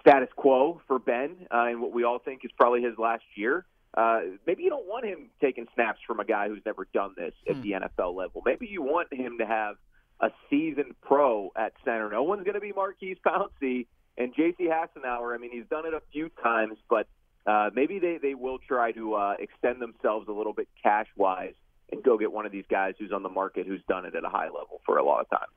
status 0.00 0.28
quo 0.36 0.80
for 0.86 0.98
Ben 0.98 1.36
uh, 1.50 1.66
and 1.68 1.80
what 1.80 1.92
we 1.92 2.04
all 2.04 2.18
think 2.18 2.44
is 2.44 2.50
probably 2.58 2.82
his 2.82 2.98
last 2.98 3.24
year. 3.36 3.64
Uh, 3.96 4.20
maybe 4.46 4.64
you 4.64 4.70
don't 4.70 4.86
want 4.86 5.04
him 5.04 5.30
taking 5.40 5.66
snaps 5.74 6.00
from 6.06 6.18
a 6.18 6.24
guy 6.24 6.48
who's 6.48 6.62
never 6.66 6.86
done 6.92 7.14
this 7.16 7.32
at 7.48 7.62
the 7.62 7.72
NFL 7.72 8.14
level. 8.14 8.42
Maybe 8.44 8.66
you 8.66 8.82
want 8.82 9.12
him 9.12 9.38
to 9.38 9.46
have 9.46 9.76
a 10.20 10.30
seasoned 10.50 10.94
pro 11.00 11.52
at 11.56 11.72
center. 11.84 12.10
No 12.10 12.24
one's 12.24 12.44
going 12.44 12.54
to 12.54 12.60
be 12.60 12.72
Maurkice 12.72 13.18
Pouncey 13.24 13.86
and 14.18 14.34
J.C. 14.34 14.68
Hassenauer. 14.68 15.34
I 15.34 15.38
mean, 15.38 15.52
he's 15.52 15.66
done 15.70 15.86
it 15.86 15.94
a 15.94 16.02
few 16.12 16.28
times, 16.42 16.76
but 16.88 17.06
uh, 17.46 17.70
maybe 17.74 17.98
they, 17.98 18.18
they 18.20 18.34
will 18.34 18.58
try 18.58 18.90
to 18.92 19.14
uh, 19.14 19.34
extend 19.38 19.80
themselves 19.80 20.28
a 20.28 20.32
little 20.32 20.52
bit 20.52 20.68
cash 20.82 21.08
wise 21.16 21.54
and 21.92 22.02
go 22.02 22.18
get 22.18 22.32
one 22.32 22.46
of 22.46 22.52
these 22.52 22.64
guys 22.70 22.94
who's 22.98 23.12
on 23.12 23.22
the 23.22 23.28
market 23.28 23.66
who's 23.66 23.82
done 23.88 24.06
it 24.06 24.14
at 24.14 24.24
a 24.24 24.28
high 24.28 24.46
level 24.46 24.80
for 24.86 24.98
a 24.98 25.04
lot 25.04 25.20
of 25.20 25.30
time. 25.30 25.48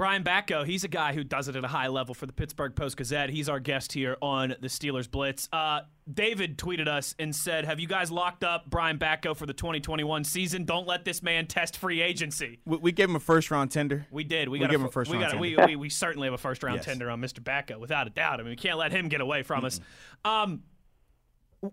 Brian 0.00 0.24
Batko, 0.24 0.64
he's 0.64 0.82
a 0.82 0.88
guy 0.88 1.12
who 1.12 1.22
does 1.22 1.46
it 1.46 1.56
at 1.56 1.62
a 1.62 1.68
high 1.68 1.88
level 1.88 2.14
for 2.14 2.24
the 2.24 2.32
Pittsburgh 2.32 2.74
Post 2.74 2.96
Gazette. 2.96 3.28
He's 3.28 3.50
our 3.50 3.60
guest 3.60 3.92
here 3.92 4.16
on 4.22 4.54
the 4.58 4.68
Steelers 4.68 5.10
Blitz. 5.10 5.46
Uh, 5.52 5.80
David 6.10 6.56
tweeted 6.56 6.88
us 6.88 7.14
and 7.18 7.36
said, 7.36 7.66
Have 7.66 7.78
you 7.78 7.86
guys 7.86 8.10
locked 8.10 8.42
up 8.42 8.70
Brian 8.70 8.98
Batko 8.98 9.36
for 9.36 9.44
the 9.44 9.52
2021 9.52 10.24
season? 10.24 10.64
Don't 10.64 10.86
let 10.86 11.04
this 11.04 11.22
man 11.22 11.46
test 11.46 11.76
free 11.76 12.00
agency. 12.00 12.60
We, 12.64 12.78
we 12.78 12.92
gave 12.92 13.10
him 13.10 13.16
a 13.16 13.20
first 13.20 13.50
round 13.50 13.72
tender. 13.72 14.06
We 14.10 14.24
did. 14.24 14.48
We, 14.48 14.60
We 14.60 14.68
give 14.68 14.80
a, 14.80 14.84
him 14.84 14.84
a 14.86 14.90
first 14.90 15.10
we 15.10 15.18
round 15.18 15.32
got 15.32 15.36
a- 15.36 15.38
we, 15.38 15.54
tender. 15.54 15.66
we, 15.68 15.76
we 15.76 15.90
certainly 15.90 16.28
have 16.28 16.32
a 16.34 16.38
first 16.38 16.62
round 16.62 16.76
Yes. 16.76 16.86
tender 16.86 17.10
on 17.10 17.20
Mr. 17.20 17.40
Batko, 17.40 17.78
without 17.78 18.06
a 18.06 18.10
doubt. 18.10 18.40
I 18.40 18.42
mean, 18.42 18.52
we 18.52 18.56
can't 18.56 18.78
let 18.78 18.92
him 18.92 19.08
get 19.08 19.20
away 19.20 19.42
from 19.42 19.66
us. 19.66 19.80
Um, 20.24 20.62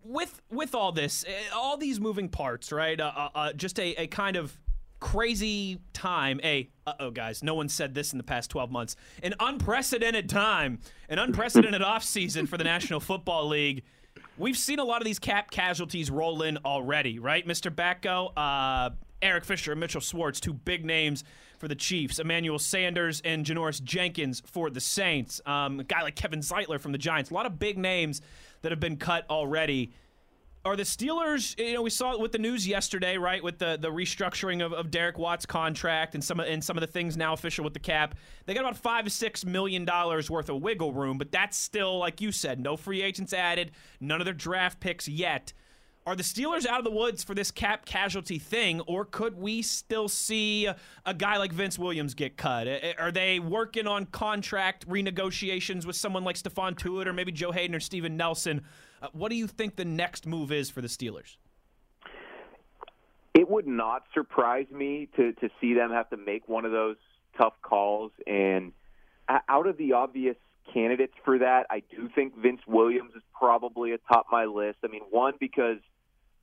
with 0.04 0.42
with 0.52 0.76
all 0.76 0.92
this, 0.92 1.24
eh, 1.26 1.32
all 1.56 1.78
these 1.78 2.02
moving 2.02 2.28
parts, 2.28 2.74
right? 2.74 3.00
Uh, 3.00 3.10
uh, 3.16 3.30
uh, 3.34 3.54
just 3.54 3.80
a, 3.80 3.94
a 4.02 4.08
kind 4.08 4.36
of 4.36 4.60
crazy 5.00 5.80
time. 5.94 6.40
A 6.44 6.70
uh 6.86 6.94
oh, 7.00 7.12
guys, 7.12 7.44
no 7.44 7.54
one 7.56 7.70
said 7.70 7.94
this 7.94 8.12
in 8.12 8.18
the 8.18 8.24
past 8.24 8.50
twelve 8.50 8.72
months. 8.72 8.96
An 9.24 9.34
unprecedented 9.40 10.30
time, 10.30 10.80
an 11.10 11.20
unprecedented 11.20 11.82
offseason 11.84 12.48
for 12.48 12.58
the 12.58 12.64
National 12.64 13.00
Football 13.00 13.48
League. 13.48 13.84
We've 14.38 14.58
seen 14.58 14.80
a 14.80 14.84
lot 14.84 15.02
of 15.02 15.06
these 15.06 15.20
cap 15.20 15.50
casualties 15.52 16.12
roll 16.12 16.44
in 16.44 16.60
already, 16.64 17.20
right, 17.20 17.48
Mr. 17.48 17.74
Batko? 17.74 18.32
Uh, 18.38 18.92
Eric 19.22 19.46
Fisher 19.46 19.72
and 19.72 19.80
Mitchell 19.80 20.02
Schwartz, 20.02 20.40
two 20.40 20.54
big 20.54 20.86
names 20.86 21.24
for 21.58 21.68
the 21.68 21.76
Chiefs. 21.76 22.20
Emmanuel 22.20 22.60
Sanders 22.60 23.22
and 23.22 23.46
Janoris 23.46 23.82
Jenkins 23.84 24.44
for 24.46 24.70
the 24.70 24.80
Saints. 24.80 25.42
Um, 25.46 25.80
a 25.80 25.84
guy 25.84 26.04
like 26.04 26.16
Kevin 26.16 26.42
Zeitler 26.42 26.80
from 26.80 26.92
the 26.92 26.98
Giants. 26.98 27.32
A 27.32 27.34
lot 27.34 27.46
of 27.46 27.58
big 27.58 27.78
names 27.78 28.22
that 28.62 28.72
have 28.72 28.80
been 28.80 28.98
cut 28.98 29.26
already. 29.30 29.92
Are 30.68 30.76
the 30.76 30.84
Steelers? 30.84 31.58
You 31.58 31.76
know, 31.76 31.82
we 31.82 31.90
saw 31.90 32.12
it 32.12 32.20
with 32.20 32.34
the 32.34 32.38
news 32.38 32.68
yesterday, 32.68 33.18
right? 33.18 33.42
With 33.42 33.58
the, 33.58 33.78
the 33.80 33.90
restructuring 33.90 34.64
of, 34.64 34.74
of 34.74 34.92
Derek 34.92 35.18
Watt's 35.18 35.46
contract 35.46 36.14
and 36.14 36.22
some 36.22 36.42
and 36.42 36.62
some 36.62 36.76
of 36.76 36.82
the 36.82 36.88
things 36.88 37.16
now 37.16 37.32
official 37.32 37.64
with 37.64 37.74
the 37.74 37.80
cap. 37.80 38.16
They 38.46 38.54
got 38.54 38.66
about 38.66 38.76
five 38.76 39.06
to 39.06 39.10
six 39.10 39.46
million 39.46 39.86
dollars 39.86 40.30
worth 40.30 40.50
of 40.50 40.62
wiggle 40.62 40.92
room, 40.92 41.18
but 41.18 41.32
that's 41.32 41.56
still, 41.56 42.00
like 42.00 42.20
you 42.20 42.34
said, 42.34 42.60
no 42.60 42.76
free 42.76 43.02
agents 43.02 43.32
added, 43.32 43.72
none 44.02 44.20
of 44.20 44.26
their 44.26 44.34
draft 44.34 44.82
picks 44.82 45.08
yet. 45.08 45.54
Are 46.06 46.18
the 46.18 46.24
Steelers 46.24 46.66
out 46.66 46.80
of 46.80 46.84
the 46.84 46.92
woods 46.92 47.24
for 47.24 47.34
this 47.34 47.50
cap 47.50 47.86
casualty 47.86 48.38
thing, 48.38 48.82
or 48.82 49.06
could 49.06 49.38
we 49.38 49.62
still 49.62 50.10
see 50.10 50.66
a, 50.66 50.76
a 51.06 51.14
guy 51.14 51.38
like 51.38 51.54
Vince 51.54 51.80
Williams 51.80 52.14
get 52.14 52.36
cut? 52.36 52.68
Are 53.00 53.12
they 53.14 53.40
working 53.40 53.88
on 53.88 54.06
contract 54.08 54.86
renegotiations 54.90 55.86
with 55.86 55.96
someone 55.96 56.26
like 56.26 56.36
Stephon 56.36 56.78
Tuitt 56.78 57.08
or 57.08 57.14
maybe 57.14 57.32
Joe 57.32 57.54
Haden 57.54 57.74
or 57.74 57.80
Steven 57.80 58.18
Nelson? 58.18 58.66
Uh, 59.02 59.08
what 59.14 59.30
do 59.30 59.36
you 59.36 59.48
think 59.48 59.76
the 59.76 59.86
next 59.86 60.26
move 60.26 60.52
is 60.52 60.70
for 60.70 60.82
the 60.82 60.88
Steelers? 60.88 61.38
It 63.34 63.50
would 63.50 63.68
not 63.68 64.04
surprise 64.14 64.66
me 64.72 65.10
to 65.16 65.34
to 65.34 65.50
see 65.62 65.74
them 65.74 65.92
have 65.92 66.10
to 66.10 66.18
make 66.18 66.48
one 66.48 66.66
of 66.66 66.72
those 66.72 66.98
tough 67.38 67.54
calls. 67.62 68.12
And 68.26 68.72
out 69.30 69.68
of 69.68 69.78
the 69.78 69.94
obvious 69.94 70.36
candidates 70.74 71.14
for 71.24 71.40
that, 71.40 71.68
I 71.70 71.84
do 71.92 72.10
think 72.14 72.36
Vince 72.36 72.62
Williams 72.68 73.12
is 73.16 73.22
probably 73.38 73.92
atop 73.92 74.28
my 74.32 74.46
list. 74.46 74.80
I 74.84 74.88
mean, 74.88 75.04
one 75.12 75.34
because 75.40 75.78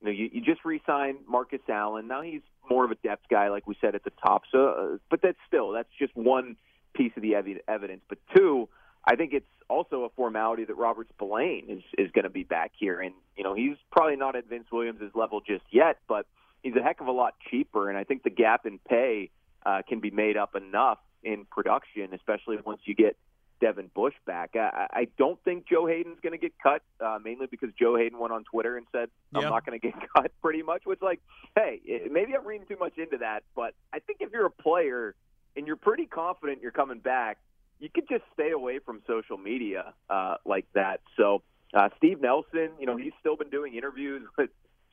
you 0.01 0.07
know, 0.07 0.13
you, 0.13 0.31
you 0.33 0.41
just 0.41 0.65
re-signed 0.65 1.19
Marcus 1.27 1.61
Allen. 1.69 2.07
Now 2.07 2.23
he's 2.23 2.43
more 2.71 2.85
of 2.85 2.91
a 2.91 2.97
depth 2.97 3.25
guy, 3.29 3.49
like 3.49 3.67
we 3.67 3.77
said 3.81 3.95
at 3.95 4.05
the 4.05 4.13
top. 4.25 4.43
So, 4.53 4.69
uh, 4.69 4.99
but 5.11 5.21
that's 5.23 5.39
still 5.49 5.73
that's 5.73 5.89
just 5.99 6.15
one 6.15 6.57
piece 6.95 7.13
of 7.17 7.23
the 7.23 7.35
ev- 7.35 7.61
evidence. 7.67 8.03
But 8.09 8.19
two, 8.37 8.69
I 9.07 9.17
think 9.17 9.33
it's 9.33 9.47
also 9.69 10.05
a 10.05 10.09
formality 10.11 10.65
that 10.65 10.75
Robert 10.75 11.09
Spillane 11.15 11.67
is 11.69 11.83
is 11.99 12.11
going 12.13 12.25
to 12.25 12.31
be 12.31 12.43
back 12.43 12.73
here, 12.79 13.01
and 13.01 13.15
you 13.37 13.45
know 13.45 13.55
he's 13.55 13.77
probably 13.91 14.17
not 14.17 14.37
at 14.37 14.49
Vince 14.49 14.67
Williams' 14.73 15.13
level 15.15 15.41
just 15.41 15.65
yet, 15.71 15.99
but 16.09 16.27
he's 16.63 16.75
a 16.77 16.83
heck 16.83 17.01
of 17.01 17.07
a 17.07 17.13
lot 17.13 17.35
cheaper, 17.51 17.89
and 17.89 17.99
I 17.99 18.05
think 18.05 18.23
the 18.23 18.31
gap 18.31 18.67
in 18.67 18.79
pay 18.79 19.31
uh, 19.65 19.83
can 19.89 20.01
be 20.01 20.11
made 20.11 20.37
up 20.37 20.55
enough 20.55 20.99
in 21.23 21.47
production, 21.51 22.13
especially 22.13 22.57
once 22.65 22.81
you 22.85 22.95
get 22.95 23.17
Devin 23.61 23.91
Bush 23.95 24.15
back. 24.27 24.51
I, 24.57 24.87
I 24.91 25.09
don't 25.17 25.43
think 25.43 25.67
Joe 25.69 25.87
Haden's 25.87 26.19
going 26.23 26.33
to 26.33 26.39
get 26.39 26.53
cut, 26.63 26.83
uh, 27.01 27.19
mainly 27.23 27.47
because 27.47 27.71
Joe 27.79 27.97
Haden 27.97 28.19
went 28.19 28.33
on 28.33 28.45
Twitter 28.45 28.77
and 28.77 28.87
said, 28.93 29.09
I'm 29.35 29.43
yep. 29.43 29.51
not 29.51 29.67
going 29.67 29.79
to 29.79 29.87
get 29.87 29.95
cut 30.15 30.33
pretty 30.43 30.63
much, 30.63 30.83
which, 30.85 31.01
like, 31.01 31.21
hey, 31.57 31.81
maybe 32.11 32.35
I'm 32.37 32.47
reading 32.47 32.67
too 32.67 32.77
much 32.79 32.99
into 32.99 33.19
that, 33.19 33.43
but 33.57 33.75
I 33.93 34.01
think 34.01 34.19
if 34.21 34.33
you're 34.33 34.47
a 34.47 34.51
player 34.51 35.15
and 35.57 35.67
you're 35.67 35.77
pretty 35.77 36.07
confident 36.07 36.61
you're 36.61 36.73
coming 36.73 36.99
back, 36.99 37.39
you 37.85 37.91
could 37.95 38.09
just 38.09 38.25
stay 38.33 38.51
away 38.51 38.79
from 38.79 39.03
social 39.07 39.37
media 39.37 39.93
uh, 40.09 40.37
like 40.47 40.65
that. 40.75 41.01
So, 41.19 41.43
uh, 41.75 41.91
Steve 41.99 42.19
Nelson, 42.23 42.71
you 42.81 42.87
know, 42.87 42.97
he's 42.97 43.13
still 43.21 43.37
been 43.37 43.51
doing 43.51 43.75
interviews 43.75 44.23
with 44.39 44.49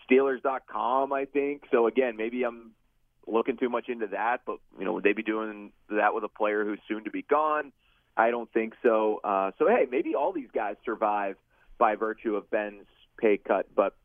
Steelers.com, 0.10 1.13
I 1.13 1.24
think. 1.24 1.63
So, 1.71 1.88
again, 1.88 2.17
maybe 2.17 2.43
I'm 2.43 2.71
looking 3.25 3.55
too 3.55 3.69
much 3.69 3.88
into 3.88 4.07
that, 4.07 4.41
but, 4.45 4.57
you 4.77 4.83
know, 4.83 4.91
would 4.91 5.05
they 5.05 5.13
be 5.13 5.24
doing 5.24 5.71
that 5.89 6.13
with 6.13 6.25
a 6.25 6.27
player 6.27 6.65
who's 6.65 6.79
soon 6.89 7.05
to 7.05 7.12
be 7.12 7.21
gone? 7.21 7.71
I 8.17 8.29
don't 8.29 8.51
think 8.51 8.74
so. 8.83 9.21
Uh, 9.24 9.51
so 9.57 9.69
hey, 9.69 9.88
maybe 9.89 10.13
all 10.15 10.33
these 10.33 10.50
guys 10.53 10.75
survive 10.83 11.38
by 11.77 11.95
virtue 11.95 12.36
of 12.36 12.50
Ben's 12.51 12.88
pay 13.17 13.38
cut, 13.38 13.67
but 13.74 13.95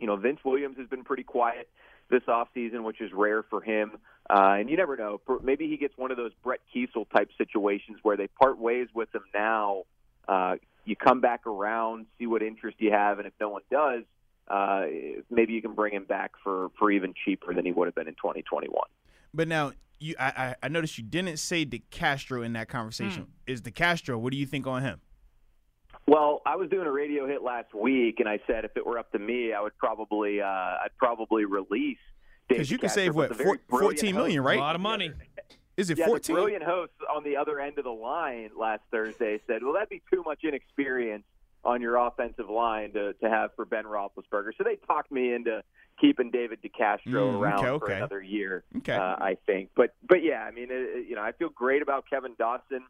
you 0.00 0.06
know 0.06 0.16
Vince 0.16 0.40
Williams 0.42 0.78
has 0.78 0.88
been 0.88 1.04
pretty 1.04 1.22
quiet 1.22 1.68
this 2.12 2.22
offseason, 2.28 2.84
which 2.84 3.00
is 3.00 3.10
rare 3.12 3.42
for 3.42 3.60
him. 3.60 3.98
Uh, 4.30 4.56
and 4.60 4.70
you 4.70 4.76
never 4.76 4.96
know. 4.96 5.20
Maybe 5.42 5.68
he 5.68 5.76
gets 5.76 5.94
one 5.96 6.12
of 6.12 6.16
those 6.16 6.30
Brett 6.44 6.60
Keisel 6.72 7.10
type 7.10 7.30
situations 7.36 7.98
where 8.02 8.16
they 8.16 8.28
part 8.28 8.58
ways 8.58 8.86
with 8.94 9.12
him 9.12 9.24
now. 9.34 9.82
Uh, 10.28 10.54
you 10.84 10.94
come 10.94 11.20
back 11.20 11.46
around, 11.46 12.06
see 12.18 12.26
what 12.26 12.42
interest 12.42 12.76
you 12.78 12.92
have, 12.92 13.18
and 13.18 13.26
if 13.26 13.32
no 13.40 13.48
one 13.48 13.62
does, 13.70 14.04
uh, 14.48 14.84
maybe 15.30 15.52
you 15.52 15.62
can 15.62 15.74
bring 15.74 15.92
him 15.92 16.04
back 16.04 16.32
for, 16.44 16.68
for 16.78 16.90
even 16.90 17.14
cheaper 17.24 17.52
than 17.54 17.64
he 17.64 17.72
would 17.72 17.86
have 17.86 17.94
been 17.94 18.08
in 18.08 18.14
2021. 18.14 18.72
But 19.34 19.48
now 19.48 19.72
you 19.98 20.14
I, 20.18 20.54
I 20.62 20.68
noticed 20.68 20.98
you 20.98 21.04
didn't 21.04 21.38
say 21.38 21.64
DeCastro 21.64 22.44
in 22.44 22.52
that 22.54 22.68
conversation. 22.68 23.24
Mm. 23.24 23.52
Is 23.52 23.62
DeCastro? 23.62 24.18
What 24.18 24.32
do 24.32 24.36
you 24.36 24.46
think 24.46 24.66
on 24.66 24.82
him? 24.82 25.00
Well, 26.12 26.42
I 26.44 26.56
was 26.56 26.68
doing 26.68 26.86
a 26.86 26.92
radio 26.92 27.26
hit 27.26 27.42
last 27.42 27.72
week, 27.72 28.20
and 28.20 28.28
I 28.28 28.38
said 28.46 28.66
if 28.66 28.76
it 28.76 28.84
were 28.84 28.98
up 28.98 29.10
to 29.12 29.18
me, 29.18 29.54
I 29.54 29.62
would 29.62 29.76
probably 29.78 30.42
uh, 30.42 30.44
I'd 30.44 30.90
probably 30.98 31.46
release 31.46 31.96
because 32.46 32.70
you 32.70 32.76
can 32.76 32.90
save 32.90 33.14
what 33.14 33.34
fourteen 33.70 34.14
million, 34.14 34.42
right? 34.42 34.58
A 34.58 34.60
lot 34.60 34.74
of 34.74 34.82
money. 34.82 35.10
Is 35.78 35.88
it 35.88 35.96
yeah, 35.96 36.04
14? 36.04 36.36
The 36.36 36.42
brilliant 36.42 36.64
host 36.64 36.92
on 37.10 37.24
the 37.24 37.38
other 37.38 37.58
end 37.58 37.78
of 37.78 37.84
the 37.84 37.90
line 37.90 38.50
last 38.54 38.82
Thursday 38.90 39.40
said, 39.46 39.62
"Well, 39.62 39.72
that'd 39.72 39.88
be 39.88 40.02
too 40.12 40.22
much 40.22 40.40
inexperience 40.44 41.24
on 41.64 41.80
your 41.80 41.96
offensive 41.96 42.50
line 42.50 42.92
to, 42.92 43.14
to 43.14 43.30
have 43.30 43.54
for 43.56 43.64
Ben 43.64 43.84
Roethlisberger." 43.84 44.50
So 44.58 44.64
they 44.64 44.76
talked 44.86 45.10
me 45.10 45.32
into 45.32 45.62
keeping 45.98 46.30
David 46.30 46.58
DeCastro 46.62 47.06
mm, 47.06 47.40
around 47.40 47.60
okay, 47.60 47.68
okay. 47.68 47.86
for 47.86 47.92
another 47.92 48.20
year. 48.20 48.64
Okay. 48.76 48.92
Uh, 48.92 49.16
I 49.18 49.38
think, 49.46 49.70
but 49.74 49.94
but 50.06 50.22
yeah, 50.22 50.42
I 50.42 50.50
mean, 50.50 50.68
it, 50.70 51.06
you 51.08 51.14
know, 51.14 51.22
I 51.22 51.32
feel 51.32 51.48
great 51.48 51.80
about 51.80 52.04
Kevin 52.10 52.34
Dotson 52.34 52.80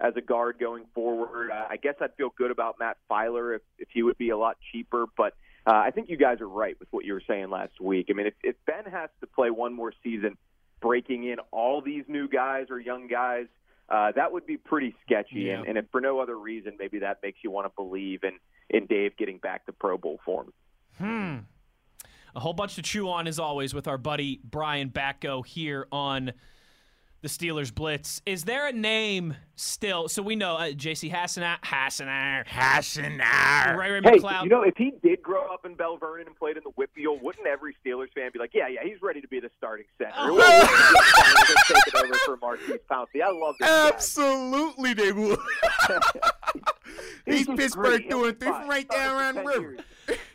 as 0.00 0.14
a 0.16 0.20
guard 0.20 0.58
going 0.58 0.84
forward. 0.94 1.50
Uh, 1.50 1.66
I 1.70 1.76
guess 1.76 1.94
I'd 2.00 2.14
feel 2.16 2.30
good 2.36 2.50
about 2.50 2.76
Matt 2.78 2.96
Feiler 3.10 3.56
if 3.56 3.62
if 3.78 3.88
he 3.92 4.02
would 4.02 4.18
be 4.18 4.30
a 4.30 4.36
lot 4.36 4.56
cheaper, 4.72 5.06
but. 5.16 5.34
Uh, 5.68 5.82
I 5.84 5.90
think 5.90 6.08
you 6.08 6.16
guys 6.16 6.40
are 6.40 6.48
right 6.48 6.78
with 6.78 6.86
what 6.92 7.04
you 7.04 7.12
were 7.12 7.22
saying 7.26 7.50
last 7.50 7.80
week. 7.80 8.06
I 8.08 8.12
mean, 8.12 8.28
if, 8.28 8.34
if 8.44 8.54
Ben 8.66 8.84
has 8.84 9.10
to 9.20 9.26
play 9.26 9.50
one 9.50 9.72
more 9.74 9.92
season, 10.00 10.38
breaking 10.80 11.24
in 11.24 11.38
all 11.50 11.80
these 11.80 12.04
new 12.06 12.28
guys 12.28 12.66
or 12.70 12.78
young 12.78 13.08
guys, 13.08 13.46
uh, 13.88 14.12
that 14.14 14.30
would 14.30 14.46
be 14.46 14.58
pretty 14.58 14.94
sketchy. 15.04 15.40
Yeah. 15.40 15.58
And, 15.58 15.70
and 15.70 15.78
if 15.78 15.86
for 15.90 16.00
no 16.00 16.20
other 16.20 16.38
reason, 16.38 16.76
maybe 16.78 17.00
that 17.00 17.18
makes 17.20 17.38
you 17.42 17.50
want 17.50 17.66
to 17.66 17.72
believe 17.74 18.22
in 18.22 18.34
in 18.70 18.86
Dave 18.86 19.16
getting 19.16 19.38
back 19.38 19.66
to 19.66 19.72
Pro 19.72 19.98
Bowl 19.98 20.20
form. 20.24 20.52
Hmm. 20.98 21.38
A 22.36 22.38
whole 22.38 22.52
bunch 22.52 22.76
to 22.76 22.82
chew 22.82 23.08
on, 23.08 23.26
as 23.26 23.40
always, 23.40 23.74
with 23.74 23.88
our 23.88 23.98
buddy 23.98 24.40
Brian 24.44 24.90
Batko 24.90 25.44
here 25.44 25.88
on 25.90 26.32
the 27.26 27.46
Steelers 27.46 27.74
Blitz. 27.74 28.22
Is 28.24 28.44
there 28.44 28.68
a 28.68 28.72
name 28.72 29.34
still? 29.56 30.08
So 30.08 30.22
we 30.22 30.36
know 30.36 30.54
uh, 30.54 30.70
J.C. 30.70 31.10
Hassenauer, 31.10 31.60
Hassenauer, 31.60 32.46
Hassenauer. 32.46 33.76
Ray 33.76 33.90
Ray 33.90 34.00
hey, 34.04 34.18
McCloud. 34.18 34.44
you 34.44 34.48
know, 34.48 34.62
if 34.62 34.76
he 34.76 34.92
did 35.02 35.22
grow 35.22 35.52
up 35.52 35.66
in 35.66 35.74
Belle 35.74 35.96
Vernon 35.96 36.28
and 36.28 36.36
played 36.36 36.56
in 36.56 36.62
the 36.62 36.70
Whitfield, 36.70 37.20
wouldn't 37.22 37.44
every 37.48 37.74
Steelers 37.84 38.12
fan 38.14 38.30
be 38.32 38.38
like, 38.38 38.52
"Yeah, 38.54 38.68
yeah, 38.68 38.84
he's 38.84 39.02
ready 39.02 39.20
to 39.20 39.26
be 39.26 39.40
the 39.40 39.50
starting 39.58 39.86
center"? 39.98 40.12
Oh. 40.16 41.54
take 41.66 41.94
it 41.94 41.94
over 41.96 42.14
for 42.24 42.36
Maurkice 42.36 42.78
Pouncey. 42.88 43.20
I 43.24 43.32
love 43.32 43.56
this. 43.58 43.68
Absolutely, 43.68 44.94
guy. 44.94 45.02
they 45.02 45.12
would. 45.12 45.38
he's 47.26 47.48
Pittsburgh 47.48 48.08
doing 48.08 48.36
three 48.36 48.48
from 48.48 48.68
right 48.68 48.88
there 48.88 49.16
around 49.16 49.34
the 49.34 49.42
river. 49.42 49.76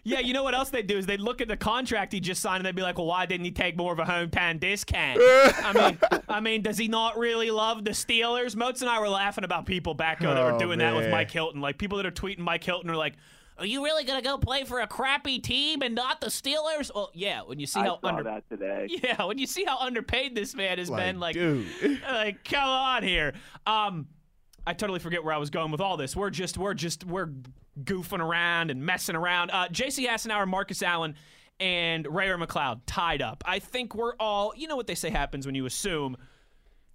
Yeah, 0.04 0.20
you 0.20 0.34
know 0.34 0.44
what 0.44 0.56
else 0.56 0.70
they 0.70 0.82
do 0.82 0.98
is 0.98 1.06
they 1.06 1.18
look 1.18 1.42
at 1.42 1.48
the 1.48 1.58
contract 1.58 2.12
he 2.12 2.20
just 2.20 2.42
signed 2.42 2.58
and 2.58 2.66
they'd 2.66 2.76
be 2.76 2.82
like, 2.82 2.98
"Well, 2.98 3.08
why 3.08 3.28
didn't 3.28 3.46
he 3.46 3.52
take 3.52 3.78
more 3.78 3.94
of 3.94 4.00
a 4.00 4.04
hometown 4.04 4.60
discount?" 4.60 5.20
I 5.22 5.74
mean, 5.74 6.22
I 6.28 6.40
mean, 6.40 6.62
does 6.64 6.78
he 6.78 6.88
not 6.88 7.18
really 7.18 7.52
love 7.52 7.86
the 7.86 7.92
Steelers? 7.92 8.56
Moats 8.56 8.82
and 8.82 8.90
I 8.90 9.00
were 9.00 9.10
laughing 9.10 9.44
about 9.44 9.68
people 9.68 9.94
back 9.94 10.20
that 10.22 10.38
oh, 10.38 10.54
were 10.54 10.58
doing 10.58 10.80
man. 10.80 10.94
that 10.94 11.00
with 11.00 11.12
Mike 11.12 11.30
Hilton, 11.30 11.62
like 11.62 11.78
people 11.78 11.98
that 11.98 12.06
are 12.06 12.12
tweeting 12.12 12.40
Mike 12.40 12.64
Hilton 12.64 12.90
are 12.90 12.98
like. 12.98 13.14
Are 13.58 13.66
you 13.66 13.84
really 13.84 14.06
gonna 14.06 14.24
go 14.24 14.40
play 14.40 14.64
for 14.64 14.80
a 14.80 14.88
crappy 14.88 15.38
team 15.38 15.84
and 15.84 15.94
not 15.94 16.20
the 16.20 16.28
Steelers? 16.28 16.90
Well, 16.96 17.12
yeah. 17.14 17.44
When 17.44 17.60
you 17.60 17.68
see 17.68 17.82
I 17.82 17.84
how 17.84 18.00
saw 18.02 18.08
under 18.08 18.24
that 18.24 18.50
today. 18.50 18.88
yeah, 19.04 19.24
when 19.24 19.38
you 19.38 19.46
see 19.46 19.66
how 19.66 19.78
underpaid 19.78 20.34
this 20.34 20.56
man 20.56 20.80
has 20.80 20.90
like, 20.90 21.04
been, 21.04 21.20
like, 21.20 21.36
dude. 21.36 21.68
like 22.10 22.44
come 22.44 22.68
on 22.68 23.04
here. 23.04 23.34
Um, 23.68 24.08
I 24.66 24.74
totally 24.74 25.00
forget 25.00 25.24
where 25.24 25.34
I 25.34 25.38
was 25.38 25.50
going 25.50 25.72
with 25.72 25.82
all 25.82 25.98
this. 25.98 26.16
We're 26.16 26.30
just 26.30 26.58
we're 26.58 26.74
just 26.74 27.04
we're 27.04 27.30
goofing 27.84 28.20
around 28.20 28.72
and 28.72 28.86
messing 28.86 29.16
around. 29.16 29.52
Uh, 29.52 29.68
J.C. 29.70 30.08
Hassenauer, 30.08 30.48
Marcus 30.48 30.84
Allen, 30.84 31.16
and 31.60 32.08
Ray 32.08 32.30
Ray 32.30 32.38
McCloud 32.38 32.82
tied 32.86 33.22
up. 33.22 33.44
I 33.46 33.60
think 33.60 33.96
we're 33.96 34.16
all. 34.20 34.54
You 34.56 34.68
know 34.68 34.76
what 34.76 34.88
they 34.88 34.96
say 34.96 35.10
happens 35.10 35.46
when 35.46 35.56
you 35.56 35.66
assume. 35.66 36.18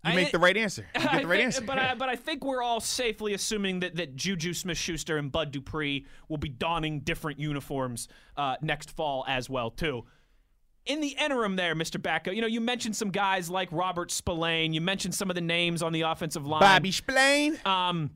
You 0.05 0.15
make 0.15 0.31
the 0.31 0.39
right 0.39 0.57
answer. 0.57 0.87
You 0.95 1.01
get 1.03 1.23
the 1.23 1.27
right 1.27 1.37
think, 1.39 1.45
answer. 1.47 1.63
But 1.63 1.79
I, 1.79 1.95
but 1.97 2.09
I 2.09 2.15
think 2.15 2.45
we're 2.45 2.63
all 2.63 2.79
safely 2.79 3.35
assuming 3.35 3.81
that, 3.81 3.97
that 3.97 4.15
Juju 4.15 4.55
Smith 4.55 4.79
Schuster 4.79 5.19
and 5.19 5.33
Bud 5.33 5.51
Dupree 5.51 6.07
will 6.29 6.37
be 6.37 6.49
donning 6.49 7.01
different 7.01 7.41
uniforms 7.41 8.07
uh, 8.37 8.55
next 8.63 8.93
fall 8.93 9.25
as 9.27 9.51
well, 9.51 9.71
too. 9.71 10.05
In 10.87 11.01
the 11.01 11.17
interim, 11.21 11.57
there, 11.57 11.75
Mr. 11.75 12.01
Batko, 12.01 12.35
you 12.35 12.41
know, 12.41 12.47
you 12.47 12.61
mentioned 12.61 12.95
some 12.97 13.11
guys 13.11 13.51
like 13.51 13.69
Robert 13.73 14.11
Spillane. 14.11 14.73
You 14.73 14.81
mentioned 14.81 15.15
some 15.15 15.31
of 15.31 15.35
the 15.35 15.41
names 15.41 15.83
on 15.83 15.93
the 15.93 16.03
offensive 16.03 16.47
line. 16.47 16.61
Bobby 16.61 16.93
Spillane. 16.93 17.59
Um, 17.67 18.11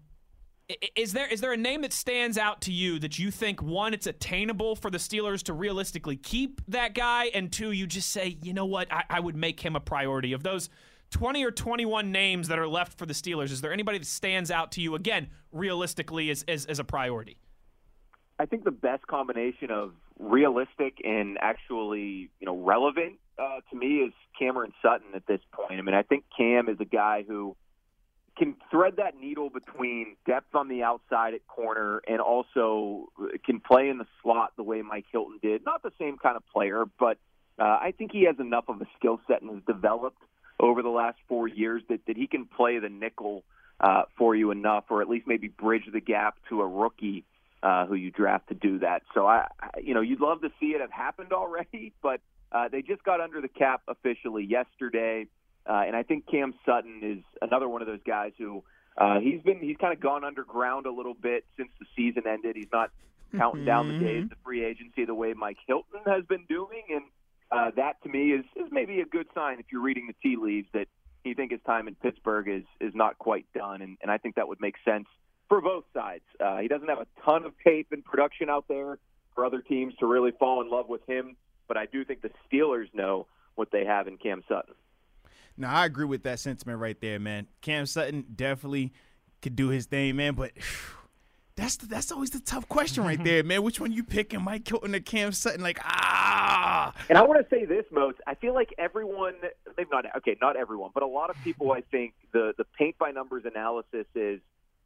is 0.95 1.13
there 1.13 1.27
is 1.27 1.41
there 1.41 1.53
a 1.53 1.57
name 1.57 1.83
that 1.83 1.93
stands 1.93 2.39
out 2.39 2.61
to 2.63 2.73
you 2.73 3.01
that 3.01 3.19
you 3.19 3.33
think 3.33 3.61
one 3.61 3.93
it's 3.93 4.07
attainable 4.07 4.77
for 4.77 4.89
the 4.89 4.99
Steelers 4.99 5.43
to 5.45 5.53
realistically 5.53 6.17
keep 6.17 6.61
that 6.69 6.95
guy, 6.95 7.25
and 7.35 7.51
two 7.51 7.73
you 7.73 7.89
just 7.89 8.11
say 8.11 8.39
you 8.41 8.53
know 8.53 8.67
what 8.67 8.93
I, 8.93 9.03
I 9.11 9.21
would 9.21 9.35
make 9.35 9.59
him 9.59 9.75
a 9.75 9.81
priority 9.81 10.33
of 10.33 10.45
those 10.45 10.71
20 11.11 11.45
or 11.45 11.51
21 11.51 12.13
names 12.13 12.49
that 12.49 12.59
are 12.59 12.69
left 12.69 12.99
for 12.99 13.07
the 13.07 13.15
Steelers, 13.15 13.51
is 13.51 13.61
there 13.61 13.73
anybody 13.73 13.99
that 13.99 14.07
stands 14.07 14.51
out 14.51 14.73
to 14.73 14.81
you, 14.81 14.95
again, 14.95 15.29
realistically, 15.53 16.31
as, 16.31 16.45
as, 16.49 16.67
as 16.67 16.79
a 16.79 16.85
priority? 16.85 17.37
I 18.41 18.47
think 18.47 18.65
the 18.65 18.71
best 18.71 19.07
combination 19.07 19.71
of 19.71 19.93
realistic 20.19 20.97
and 21.05 21.37
actually, 21.43 22.31
you 22.41 22.47
know, 22.47 22.57
relevant 22.57 23.19
uh, 23.39 23.61
to 23.71 23.77
me 23.77 23.99
is 23.99 24.15
Cameron 24.39 24.73
Sutton 24.81 25.09
at 25.15 25.27
this 25.27 25.41
point. 25.53 25.79
I 25.79 25.83
mean, 25.83 25.95
I 25.95 26.03
think 26.03 26.25
Cam 26.35 26.71
is 26.71 26.79
a 26.81 26.87
guy 26.87 27.23
who 27.29 27.55
can 28.39 28.57
thread 28.71 28.95
that 28.97 29.15
needle 29.21 29.51
between 29.51 30.17
depth 30.27 30.55
on 30.55 30.69
the 30.69 30.83
outside 30.83 31.35
at 31.35 31.47
corner 31.49 32.01
and 32.09 32.19
also 32.23 33.11
can 33.45 33.61
play 33.61 33.91
in 33.91 33.99
the 33.99 34.07
slot 34.23 34.53
the 34.57 34.63
way 34.63 34.81
Mike 34.81 35.05
Hilton 35.13 35.39
did. 35.43 35.63
Not 35.67 35.83
the 35.83 35.93
same 35.99 36.17
kind 36.17 36.39
of 36.39 36.43
player, 36.47 36.87
but 36.99 37.19
uh, 37.59 37.65
I 37.65 37.93
think 37.99 38.11
he 38.11 38.25
has 38.25 38.37
enough 38.39 38.65
of 38.69 38.81
a 38.81 38.87
skill 38.99 39.21
set 39.29 39.43
and 39.43 39.51
has 39.51 39.63
developed 39.67 40.23
over 40.59 40.81
the 40.81 40.89
last 40.89 41.19
four 41.29 41.47
years 41.47 41.83
that, 41.91 42.07
that 42.07 42.17
he 42.17 42.27
can 42.27 42.47
play 42.47 42.79
the 42.79 42.89
nickel 42.89 43.45
uh, 43.81 44.05
for 44.17 44.35
you 44.35 44.51
enough, 44.51 44.85
or 44.89 45.03
at 45.03 45.11
least 45.11 45.27
maybe 45.27 45.49
bridge 45.49 45.85
the 45.93 46.01
gap 46.01 46.37
to 46.49 46.63
a 46.63 46.67
rookie 46.67 47.27
uh, 47.63 47.87
who 47.87 47.95
you 47.95 48.11
draft 48.11 48.49
to 48.49 48.55
do 48.55 48.79
that. 48.81 49.03
So 49.15 49.27
I, 49.27 49.49
you 49.83 49.95
know, 49.95 50.01
you'd 50.01 50.21
love 50.21 50.41
to 50.43 50.51
see 50.61 50.69
it 50.69 50.81
have 50.81 50.91
happened 50.91 51.33
already, 51.33 51.93
but 52.03 52.21
uh, 52.53 52.69
they 52.69 52.83
just 52.83 53.03
got 53.05 53.21
under 53.21 53.41
the 53.41 53.49
cap 53.49 53.83
officially 53.89 54.45
yesterday. 54.45 55.27
Uh, 55.69 55.83
and 55.87 55.95
I 55.95 56.03
think 56.03 56.27
Cam 56.27 56.55
Sutton 56.65 57.01
is 57.03 57.25
another 57.43 57.69
one 57.69 57.83
of 57.83 57.87
those 57.87 58.03
guys 58.07 58.33
who 58.39 58.65
uh, 58.97 59.21
he's 59.21 59.41
been 59.43 59.59
he's 59.61 59.77
kind 59.77 59.93
of 59.93 60.01
gone 60.01 60.25
underground 60.25 60.87
a 60.87 60.91
little 60.91 61.15
bit 61.15 61.45
since 61.57 61.71
the 61.79 61.87
season 61.95 62.25
ended. 62.27 62.57
He's 62.57 62.73
not 62.73 62.91
counting 63.37 63.65
down 63.65 63.89
the 63.89 64.05
days 64.05 64.25
of 64.25 64.39
free 64.45 64.65
agency 64.65 65.05
the 65.05 65.15
way 65.15 65.33
Mike 65.35 65.59
Hilton 65.67 66.01
has 66.07 66.25
been 66.25 66.45
doing, 66.49 66.83
and 66.91 67.05
uh, 67.53 67.71
that 67.77 68.03
to 68.03 68.09
me 68.09 68.33
is 68.33 68.45
is 68.57 68.67
maybe 68.73 69.01
a 69.01 69.05
good 69.05 69.27
sign 69.35 69.61
if 69.61 69.67
you're 69.71 69.83
reading 69.83 70.09
the 70.09 70.15
tea 70.23 70.37
leaves 70.37 70.67
that 70.73 70.89
you 71.25 71.35
think 71.35 71.53
his 71.53 71.61
time 71.65 71.87
in 71.87 71.95
Pittsburgh 71.95 72.49
is 72.49 72.65
is 72.81 72.95
not 72.95 73.19
quite 73.19 73.47
done, 73.55 73.83
and, 73.83 73.97
and 74.03 74.11
I 74.11 74.19
think 74.19 74.35
that 74.35 74.49
would 74.49 74.61
make 74.61 74.75
sense 74.85 75.07
for 75.51 75.61
both 75.61 75.85
sides. 75.93 76.23
Uh, 76.39 76.59
he 76.59 76.69
doesn't 76.69 76.89
have 76.89 77.01
a 77.01 77.07
ton 77.25 77.45
of 77.45 77.53
tape 77.63 77.89
and 77.91 78.05
production 78.05 78.49
out 78.49 78.67
there 78.69 78.99
for 79.35 79.45
other 79.45 79.61
teams 79.61 79.93
to 79.99 80.07
really 80.07 80.31
fall 80.31 80.63
in 80.63 80.71
love 80.71 80.89
with 80.89 81.05
him, 81.09 81.37
but 81.67 81.77
I 81.77 81.87
do 81.87 82.05
think 82.05 82.23
the 82.23 82.31
Steelers 82.51 82.87
know 82.95 83.27
what 83.57 83.73
they 83.73 83.85
have 83.85 84.07
in 84.07 84.17
Cam 84.17 84.43
Sutton. 84.49 84.75
Now 85.57 85.75
I 85.75 85.87
agree 85.87 86.05
with 86.05 86.23
that 86.23 86.39
sentiment 86.39 86.79
right 86.79 86.99
there, 87.01 87.19
man. 87.19 87.49
Cam 87.63 87.85
Sutton 87.85 88.25
definitely 88.35 88.93
could 89.43 89.57
do 89.57 89.69
his 89.69 89.87
thing, 89.87 90.15
man. 90.17 90.35
But 90.35 90.53
that's 91.57 91.79
the, 91.79 91.87
that's 91.87 92.13
always 92.13 92.31
the 92.31 92.41
tough 92.41 92.69
question 92.69 93.03
right 93.03 93.23
there, 93.23 93.43
man. 93.45 93.65
Which 93.65 93.81
one 93.81 93.91
you 93.91 94.05
picking, 94.05 94.43
Mike 94.43 94.69
Hilton 94.69 94.95
or 94.95 95.01
Cam 95.01 95.33
Sutton? 95.33 95.63
Like 95.63 95.81
ah. 95.83 96.95
And 97.09 97.19
I 97.19 97.23
want 97.23 97.43
to 97.43 97.55
say 97.55 97.65
this, 97.65 97.85
Moats. 97.91 98.21
I 98.25 98.37
feel 98.37 98.55
like 98.55 98.73
everyone, 98.79 99.35
maybe 99.77 99.91
not 99.91 100.05
okay, 100.19 100.37
not 100.41 100.57
everyone, 100.57 100.93
but 100.95 101.03
a 101.03 101.09
lot 101.09 101.29
of 101.29 101.37
people. 101.43 101.73
I 101.73 101.81
think 101.81 102.15
the 102.33 102.55
the 102.57 102.65
paint 102.79 102.97
by 102.99 103.11
numbers 103.11 103.43
analysis 103.45 104.07
is 104.15 104.41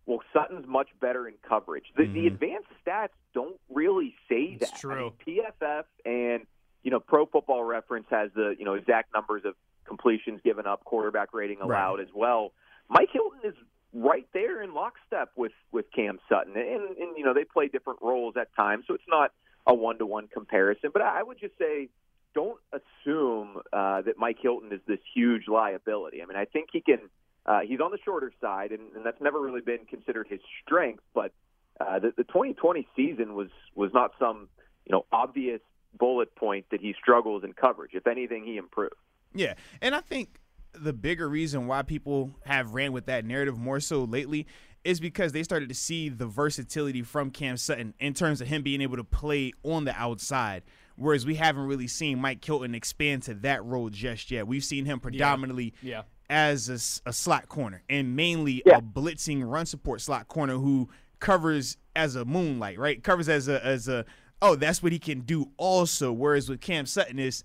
well, 0.06 0.20
Sutton's 0.32 0.66
much 0.66 0.88
better 1.00 1.26
in 1.26 1.34
coverage. 1.48 1.86
The, 1.96 2.02
mm-hmm. 2.02 2.14
the 2.14 2.26
advanced 2.26 2.68
stats 2.86 3.08
don't 3.32 3.58
really 3.70 4.14
say 4.28 4.56
that. 4.60 4.68
It's 4.68 4.80
true. 4.80 5.12
I 5.26 5.30
mean, 5.30 5.42
PFF 5.62 5.84
and 6.04 6.46
you 6.82 6.90
know 6.90 7.00
Pro 7.00 7.26
Football 7.26 7.64
Reference 7.64 8.06
has 8.10 8.30
the 8.34 8.54
you 8.58 8.64
know 8.64 8.74
exact 8.74 9.14
numbers 9.14 9.42
of 9.44 9.54
completions 9.86 10.40
given 10.44 10.66
up, 10.66 10.84
quarterback 10.84 11.32
rating 11.32 11.60
allowed 11.60 11.96
right. 11.96 12.06
as 12.06 12.14
well. 12.14 12.52
Mike 12.88 13.08
Hilton 13.12 13.40
is 13.44 13.54
right 13.94 14.26
there 14.34 14.62
in 14.62 14.74
lockstep 14.74 15.30
with 15.36 15.52
with 15.72 15.86
Cam 15.94 16.18
Sutton, 16.28 16.54
and, 16.56 16.96
and 16.96 17.16
you 17.16 17.24
know 17.24 17.34
they 17.34 17.44
play 17.44 17.68
different 17.68 18.00
roles 18.02 18.34
at 18.36 18.54
times, 18.54 18.84
so 18.86 18.94
it's 18.94 19.04
not 19.08 19.32
a 19.66 19.74
one 19.74 19.98
to 19.98 20.06
one 20.06 20.28
comparison. 20.28 20.90
But 20.92 21.02
I 21.02 21.22
would 21.22 21.38
just 21.38 21.56
say, 21.58 21.88
don't 22.34 22.60
assume 22.72 23.60
uh, 23.72 24.02
that 24.02 24.18
Mike 24.18 24.38
Hilton 24.40 24.72
is 24.72 24.80
this 24.86 24.98
huge 25.14 25.48
liability. 25.48 26.22
I 26.22 26.26
mean, 26.26 26.36
I 26.36 26.44
think 26.44 26.68
he 26.72 26.80
can. 26.80 26.98
Uh, 27.46 27.60
he's 27.60 27.80
on 27.80 27.90
the 27.90 27.98
shorter 28.04 28.32
side, 28.40 28.72
and, 28.72 28.80
and 28.96 29.04
that's 29.04 29.20
never 29.20 29.40
really 29.40 29.60
been 29.60 29.84
considered 29.88 30.26
his 30.28 30.40
strength. 30.64 31.02
But 31.14 31.32
uh, 31.80 31.98
the, 31.98 32.12
the 32.16 32.24
2020 32.24 32.86
season 32.96 33.34
was 33.34 33.48
was 33.74 33.90
not 33.92 34.12
some 34.18 34.48
you 34.86 34.92
know 34.92 35.04
obvious 35.12 35.60
bullet 35.98 36.34
point 36.34 36.66
that 36.70 36.80
he 36.80 36.94
struggles 37.00 37.44
in 37.44 37.52
coverage. 37.52 37.92
If 37.94 38.06
anything, 38.06 38.44
he 38.44 38.56
improved. 38.56 38.94
Yeah, 39.34 39.54
and 39.82 39.94
I 39.94 40.00
think 40.00 40.40
the 40.72 40.92
bigger 40.92 41.28
reason 41.28 41.66
why 41.66 41.82
people 41.82 42.34
have 42.46 42.74
ran 42.74 42.92
with 42.92 43.06
that 43.06 43.24
narrative 43.24 43.58
more 43.58 43.80
so 43.80 44.04
lately 44.04 44.46
is 44.84 45.00
because 45.00 45.32
they 45.32 45.42
started 45.42 45.68
to 45.68 45.74
see 45.74 46.08
the 46.08 46.26
versatility 46.26 47.02
from 47.02 47.30
Cam 47.30 47.56
Sutton 47.56 47.94
in 47.98 48.12
terms 48.12 48.40
of 48.40 48.48
him 48.48 48.62
being 48.62 48.80
able 48.80 48.96
to 48.96 49.04
play 49.04 49.52
on 49.62 49.84
the 49.84 49.96
outside. 49.96 50.62
Whereas 50.96 51.26
we 51.26 51.34
haven't 51.34 51.66
really 51.66 51.88
seen 51.88 52.20
Mike 52.20 52.44
Hilton 52.44 52.74
expand 52.74 53.24
to 53.24 53.34
that 53.34 53.64
role 53.64 53.88
just 53.88 54.30
yet. 54.30 54.46
We've 54.46 54.62
seen 54.62 54.84
him 54.84 55.00
predominantly 55.00 55.74
yeah. 55.82 55.90
Yeah. 55.90 56.02
As 56.30 56.68
a, 56.68 57.08
a, 57.08 57.12
slot 57.12 57.48
corner 57.48 57.82
and 57.88 58.16
mainly 58.16 58.62
yeah. 58.64 58.78
a 58.78 58.80
blitzing 58.80 59.42
run 59.44 59.66
support 59.66 60.00
slot 60.00 60.26
corner 60.28 60.54
who 60.54 60.88
covers 61.20 61.76
as 61.94 62.16
a 62.16 62.24
moonlight, 62.24 62.78
right? 62.78 63.02
Covers 63.02 63.28
as 63.28 63.48
a 63.48 63.64
as 63.64 63.88
a 63.88 64.04
oh, 64.42 64.56
that's 64.56 64.82
what 64.82 64.92
he 64.92 64.98
can 64.98 65.20
do 65.20 65.50
also. 65.56 66.12
Whereas 66.12 66.48
with 66.48 66.60
Cam 66.60 66.86
Sutton 66.86 67.18
is 67.18 67.44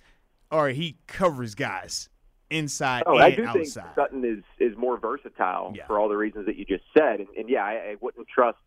or 0.52 0.70
he 0.70 0.98
covers 1.08 1.56
guys 1.56 2.10
inside 2.50 3.04
oh, 3.06 3.14
and 3.14 3.24
I 3.24 3.32
do 3.32 3.46
outside. 3.46 3.84
think 3.84 3.96
Sutton 3.96 4.26
is 4.26 4.44
is 4.60 4.78
more 4.78 4.98
versatile 4.98 5.74
yeah. 5.76 5.86
for 5.88 6.00
all 6.00 6.10
the 6.10 6.18
reasons 6.18 6.46
that 6.48 6.56
you 6.56 6.66
just 6.66 6.84
said, 6.98 7.20
and, 7.20 7.28
and 7.38 7.50
yeah, 7.50 7.64
I, 7.64 7.72
I 7.74 7.96
wouldn't 8.02 8.28
trust 8.28 8.58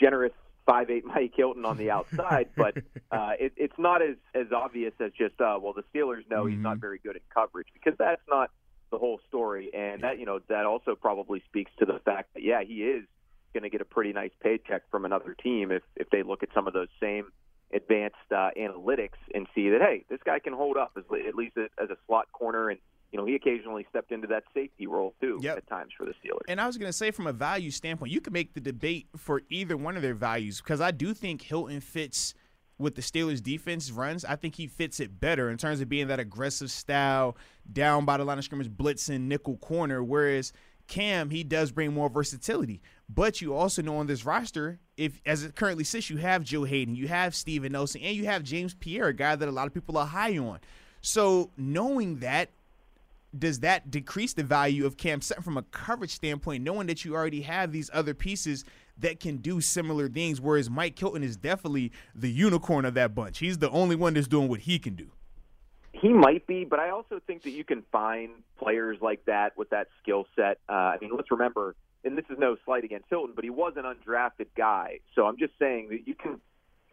generous 0.00 0.32
five 0.66 0.90
eight 0.90 1.04
Mike 1.04 1.32
Hilton 1.36 1.64
on 1.64 1.76
the 1.76 1.90
outside, 1.90 2.50
but 2.56 2.76
uh, 3.10 3.32
it, 3.38 3.52
it's 3.56 3.78
not 3.78 4.02
as 4.02 4.16
as 4.34 4.46
obvious 4.54 4.92
as 5.00 5.12
just 5.12 5.40
uh, 5.40 5.58
well 5.60 5.72
the 5.72 5.84
Steelers 5.94 6.28
know 6.30 6.44
mm-hmm. 6.44 6.54
he's 6.54 6.62
not 6.62 6.74
mm-hmm. 6.74 6.80
very 6.80 7.00
good 7.02 7.16
at 7.16 7.22
coverage 7.32 7.68
because 7.74 7.94
that's 7.98 8.22
not 8.28 8.50
the 8.92 8.98
whole 8.98 9.18
story, 9.26 9.70
and 9.74 10.02
that 10.02 10.20
you 10.20 10.26
know 10.26 10.38
that 10.48 10.64
also 10.66 10.94
probably 10.94 11.42
speaks 11.48 11.72
to 11.80 11.84
the 11.84 11.98
fact 12.04 12.34
that 12.34 12.42
yeah 12.44 12.62
he 12.62 12.84
is 12.84 13.04
going 13.52 13.64
to 13.64 13.70
get 13.70 13.80
a 13.80 13.84
pretty 13.84 14.12
nice 14.12 14.30
paycheck 14.40 14.82
from 14.90 15.04
another 15.04 15.34
team 15.34 15.72
if 15.72 15.82
if 15.96 16.08
they 16.10 16.22
look 16.22 16.44
at 16.44 16.50
some 16.54 16.68
of 16.68 16.72
those 16.72 16.88
same 17.00 17.32
advanced 17.74 18.16
uh, 18.30 18.50
analytics 18.58 19.18
and 19.34 19.46
see 19.54 19.70
that 19.70 19.80
hey, 19.80 20.04
this 20.08 20.20
guy 20.24 20.38
can 20.38 20.52
hold 20.52 20.76
up 20.76 20.92
as, 20.96 21.04
at 21.26 21.34
least 21.34 21.56
as 21.56 21.90
a 21.90 21.96
slot 22.06 22.30
corner, 22.32 22.68
and 22.68 22.78
you 23.10 23.18
know 23.18 23.24
he 23.24 23.34
occasionally 23.34 23.86
stepped 23.90 24.12
into 24.12 24.28
that 24.28 24.44
safety 24.54 24.86
role 24.86 25.14
too 25.20 25.40
yep. 25.42 25.56
at 25.56 25.66
times 25.68 25.90
for 25.96 26.04
the 26.04 26.12
Steelers. 26.12 26.42
And 26.46 26.60
I 26.60 26.66
was 26.66 26.76
going 26.76 26.88
to 26.88 26.96
say, 26.96 27.10
from 27.10 27.26
a 27.26 27.32
value 27.32 27.70
standpoint, 27.70 28.12
you 28.12 28.20
could 28.20 28.32
make 28.32 28.54
the 28.54 28.60
debate 28.60 29.08
for 29.16 29.42
either 29.50 29.76
one 29.76 29.96
of 29.96 30.02
their 30.02 30.14
values 30.14 30.60
because 30.60 30.80
I 30.80 30.90
do 30.90 31.14
think 31.14 31.42
Hilton 31.42 31.80
fits 31.80 32.34
with 32.82 32.94
the 32.94 33.02
Steelers 33.02 33.42
defense 33.42 33.90
runs, 33.90 34.24
I 34.24 34.36
think 34.36 34.56
he 34.56 34.66
fits 34.66 35.00
it 35.00 35.20
better 35.20 35.50
in 35.50 35.56
terms 35.56 35.80
of 35.80 35.88
being 35.88 36.08
that 36.08 36.20
aggressive 36.20 36.70
style, 36.70 37.36
down 37.72 38.04
by 38.04 38.16
the 38.16 38.24
line 38.24 38.38
of 38.38 38.44
scrimmage, 38.44 38.70
blitzing, 38.70 39.22
nickel 39.22 39.56
corner. 39.56 40.02
Whereas 40.02 40.52
Cam, 40.88 41.30
he 41.30 41.44
does 41.44 41.72
bring 41.72 41.92
more 41.94 42.10
versatility. 42.10 42.82
But 43.08 43.40
you 43.40 43.54
also 43.54 43.82
know 43.82 43.96
on 43.96 44.06
this 44.06 44.26
roster, 44.26 44.80
if 44.96 45.20
as 45.24 45.44
it 45.44 45.54
currently 45.54 45.84
sits, 45.84 46.10
you 46.10 46.18
have 46.18 46.44
Joe 46.44 46.64
Haden, 46.64 46.94
you 46.94 47.08
have 47.08 47.34
Steven 47.34 47.72
Nelson, 47.72 48.02
and 48.02 48.16
you 48.16 48.26
have 48.26 48.42
James 48.42 48.74
Pierre, 48.74 49.08
a 49.08 49.14
guy 49.14 49.36
that 49.36 49.48
a 49.48 49.52
lot 49.52 49.66
of 49.66 49.74
people 49.74 49.96
are 49.96 50.06
high 50.06 50.36
on. 50.38 50.58
So 51.00 51.50
knowing 51.56 52.18
that, 52.18 52.50
does 53.38 53.60
that 53.60 53.90
decrease 53.90 54.34
the 54.34 54.42
value 54.42 54.86
of 54.86 54.96
Cam 54.96 55.20
Sutton 55.20 55.42
from 55.42 55.56
a 55.56 55.62
coverage 55.62 56.12
standpoint, 56.12 56.62
knowing 56.62 56.86
that 56.86 57.04
you 57.04 57.14
already 57.14 57.42
have 57.42 57.72
these 57.72 57.90
other 57.92 58.14
pieces 58.14 58.64
that 58.98 59.20
can 59.20 59.38
do 59.38 59.60
similar 59.60 60.08
things, 60.08 60.40
whereas 60.40 60.68
Mike 60.68 60.98
Hilton 60.98 61.22
is 61.22 61.36
definitely 61.36 61.92
the 62.14 62.30
unicorn 62.30 62.84
of 62.84 62.94
that 62.94 63.14
bunch. 63.14 63.38
He's 63.38 63.58
the 63.58 63.70
only 63.70 63.96
one 63.96 64.14
that's 64.14 64.28
doing 64.28 64.48
what 64.48 64.60
he 64.60 64.78
can 64.78 64.94
do. 64.94 65.10
He 65.92 66.08
might 66.08 66.46
be, 66.46 66.64
but 66.64 66.78
I 66.78 66.90
also 66.90 67.20
think 67.26 67.42
that 67.44 67.50
you 67.50 67.64
can 67.64 67.82
find 67.92 68.30
players 68.58 68.98
like 69.00 69.24
that 69.26 69.56
with 69.56 69.70
that 69.70 69.88
skill 70.02 70.26
set. 70.36 70.58
Uh, 70.68 70.72
I 70.72 70.98
mean, 71.00 71.10
let's 71.14 71.30
remember 71.30 71.74
and 72.04 72.18
this 72.18 72.24
is 72.30 72.38
no 72.38 72.56
slight 72.64 72.84
against 72.84 73.06
Hilton, 73.08 73.32
but 73.34 73.44
he 73.44 73.50
was 73.50 73.74
an 73.76 73.84
undrafted 73.84 74.48
guy. 74.56 74.98
So 75.14 75.26
I'm 75.26 75.38
just 75.38 75.52
saying 75.58 75.88
that 75.90 76.06
you 76.06 76.14
can 76.14 76.40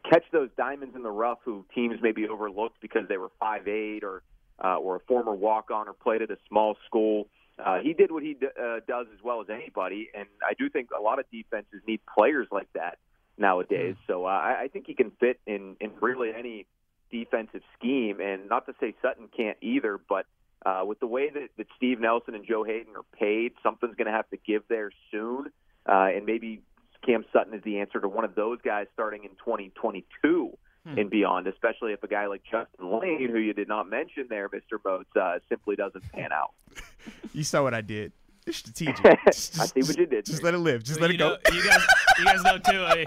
catch 0.10 0.24
those 0.32 0.50
diamonds 0.58 0.96
in 0.96 1.04
the 1.04 1.12
rough 1.12 1.40
who 1.44 1.66
teams 1.74 2.00
maybe 2.02 2.28
overlooked 2.28 2.80
because 2.82 3.08
they 3.08 3.18
were 3.18 3.32
five 3.40 3.68
eight 3.68 4.04
or 4.04 4.22
uh, 4.64 4.78
or 4.78 4.98
a 4.98 5.00
former 5.02 5.34
walk 5.34 5.72
on 5.72 5.88
or 5.88 5.94
played 5.94 6.22
at 6.22 6.32
a 6.32 6.38
small 6.48 6.76
school. 6.86 7.28
Uh, 7.64 7.80
he 7.80 7.94
did 7.94 8.12
what 8.12 8.24
he 8.24 8.36
d- 8.36 8.48
uh, 8.48 8.80
does 8.88 9.08
as 9.14 9.22
well 9.24 9.42
as 9.42 9.48
anybody, 9.50 10.10
and 10.14 10.28
I 10.42 10.54
do 10.58 10.70
think 10.70 10.90
a 10.98 11.02
lot 11.02 11.20
of 11.20 11.26
defenses 11.32 11.82
need 11.86 12.00
players 12.18 12.48
like 12.52 12.72
that 12.74 12.98
nowadays. 13.38 13.96
Mm. 13.96 14.08
So 14.08 14.26
uh, 14.26 14.30
I, 14.30 14.64
I 14.64 14.68
think 14.68 14.86
he 14.88 14.94
can 14.94 15.12
fit 15.20 15.40
in 15.46 15.76
in 15.80 15.92
really 16.00 16.32
any 16.38 16.66
defensive 17.12 17.62
scheme. 17.78 18.20
And 18.22 18.48
not 18.50 18.66
to 18.68 18.74
say 18.80 18.96
Sutton 19.02 19.30
can't 19.36 19.58
either, 19.62 20.00
but 20.10 20.26
uh, 20.66 20.84
with 20.86 21.00
the 21.00 21.08
way 21.08 21.30
that, 21.30 21.50
that 21.58 21.68
Steve 21.76 22.00
Nelson 22.00 22.36
and 22.36 22.46
Joe 22.46 22.64
Haden 22.64 22.96
are 22.96 23.06
paid, 23.18 23.54
something's 23.64 23.96
going 23.96 24.08
to 24.08 24.14
have 24.14 24.30
to 24.30 24.38
give 24.38 24.64
there 24.70 24.92
soon. 25.12 25.48
Uh, 25.88 26.10
and 26.16 26.26
maybe 26.26 26.62
Cam 27.06 27.26
Sutton 27.34 27.54
is 27.54 27.64
the 27.64 27.80
answer 27.80 28.00
to 28.00 28.08
one 28.08 28.26
of 28.26 28.36
those 28.36 28.60
guys 28.64 28.88
starting 28.94 29.24
in 29.24 29.32
2022 29.32 30.58
hmm. 30.86 30.98
and 30.98 31.10
beyond, 31.10 31.48
especially 31.48 31.94
if 31.94 32.04
a 32.04 32.08
guy 32.08 32.28
like 32.28 32.42
Justin 32.44 33.00
Layne, 33.00 33.30
who 33.30 33.40
you 33.40 33.54
did 33.54 33.68
not 33.68 33.90
mention 33.90 34.28
there, 34.30 34.50
Mr. 34.50 34.82
Boats, 34.82 35.10
uh, 35.16 35.40
simply 35.50 35.76
doesn't 35.76 36.04
pan 36.12 36.32
out. 36.32 36.54
you 37.34 37.44
saw 37.44 37.64
what 37.64 37.74
I 37.74 37.82
did. 37.82 38.12
It's 38.48 38.58
strategic. 38.58 39.04
Just, 39.26 39.60
I 39.60 39.66
see 39.66 39.82
what 39.82 39.98
you 39.98 40.06
did. 40.06 40.26
Just 40.26 40.44
let 40.44 40.54
it 40.54 40.60
live. 40.60 40.84
Just 40.84 41.00
let 41.00 41.10
you 41.10 41.16
it 41.16 41.20
go. 41.20 41.30
Know, 41.30 41.38
you 41.52 41.64
guys, 41.64 41.82
you 42.18 42.26
guys 42.26 42.44
know 42.44 42.58
too. 42.58 42.84
I, 42.84 43.06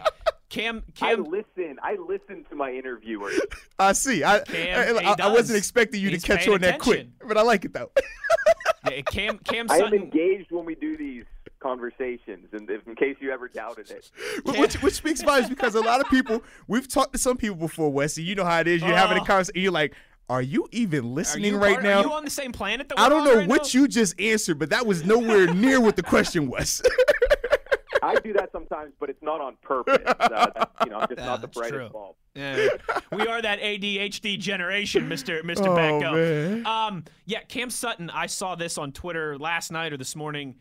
Cam, 0.48 0.82
Cam, 0.94 1.08
I 1.08 1.14
listen. 1.14 1.78
I 1.82 1.96
listen 1.96 2.44
to 2.50 2.54
my 2.54 2.70
interviewers. 2.70 3.40
I 3.78 3.92
see. 3.92 4.22
I 4.22 4.40
Cam, 4.40 4.98
I, 4.98 5.16
I, 5.18 5.32
wasn't 5.32 5.58
expecting 5.58 6.00
you 6.00 6.11
He's 6.11 6.22
to 6.22 6.28
catch 6.37 6.46
on 6.46 6.61
that 6.61 6.78
quick, 6.78 7.08
but 7.26 7.37
I 7.37 7.42
like 7.42 7.64
it 7.64 7.72
though. 7.72 7.90
yeah, 8.90 9.00
Cam, 9.02 9.38
Cam 9.38 9.66
I 9.70 9.78
am 9.78 9.94
engaged 9.94 10.52
when 10.52 10.64
we 10.64 10.74
do 10.74 10.96
these 10.96 11.24
conversations, 11.62 12.48
and 12.53 12.68
if, 12.68 12.87
in 12.87 12.94
case 12.96 13.16
you 13.20 13.31
ever 13.31 13.48
doubted 13.48 13.90
it. 13.90 14.11
which, 14.59 14.75
which 14.83 14.94
speaks 14.94 15.22
volumes 15.22 15.48
because 15.48 15.75
a 15.75 15.81
lot 15.81 16.01
of 16.01 16.09
people 16.09 16.42
we've 16.68 16.88
talked 16.88 17.12
to 17.12 17.18
some 17.18 17.37
people 17.37 17.57
before, 17.57 17.90
Wesley. 17.90 18.25
You 18.25 18.35
know 18.35 18.44
how 18.44 18.61
it 18.61 18.66
is. 18.68 18.83
You're 18.83 18.96
having 18.96 19.18
a 19.18 19.22
Oh. 19.22 19.25
conversation. 19.25 19.62
You're 19.62 19.72
like, 19.72 19.94
Are 20.29 20.42
you 20.42 20.66
even 20.72 21.14
listening 21.14 21.53
you 21.55 21.59
right 21.59 21.75
part- 21.75 21.85
now? 21.85 21.98
Are 22.01 22.05
you 22.05 22.12
on 22.12 22.25
the 22.25 22.31
same 22.31 22.53
planet 22.53 22.88
that 22.88 22.98
I 22.98 23.05
we're 23.05 23.09
don't 23.11 23.25
know 23.25 23.35
right 23.37 23.48
what 23.48 23.62
now? 23.75 23.81
you 23.81 23.88
just 23.88 24.18
answered, 24.20 24.59
but 24.59 24.70
that 24.70 24.87
was 24.87 25.05
nowhere 25.05 25.53
near 25.53 25.81
what 25.81 25.96
the 25.96 26.03
question 26.03 26.48
was. 26.51 26.83
I 28.05 28.16
do 28.16 28.33
that 28.33 28.51
sometimes, 28.51 28.92
but 28.98 29.11
it's 29.11 29.22
not 29.22 29.40
on 29.40 29.57
purpose. 29.62 29.98
Uh, 30.05 30.29
that's, 30.29 30.70
you 30.85 30.90
know, 30.90 30.98
I'm 30.98 31.09
just 31.09 31.20
Yeah, 31.20 31.27
not 31.27 31.40
the 31.40 31.46
brightest 31.46 31.75
true. 31.75 31.88
bulb. 31.88 32.16
Yeah. 32.35 32.66
we 33.12 33.27
are 33.29 33.40
that 33.40 33.61
ADHD 33.61 34.38
generation, 34.40 35.09
Mister 35.09 35.40
Mister 35.44 35.68
Oh, 35.68 35.77
Batko. 35.77 36.12
man. 36.14 36.66
Um, 36.66 37.05
yeah, 37.27 37.40
Cam 37.46 37.70
Sutton. 37.70 38.11
I 38.11 38.27
saw 38.27 38.57
this 38.57 38.77
on 38.77 38.90
Twitter 38.90 39.38
last 39.38 39.70
night 39.70 39.92
or 39.92 39.96
this 39.98 40.16
morning. 40.16 40.57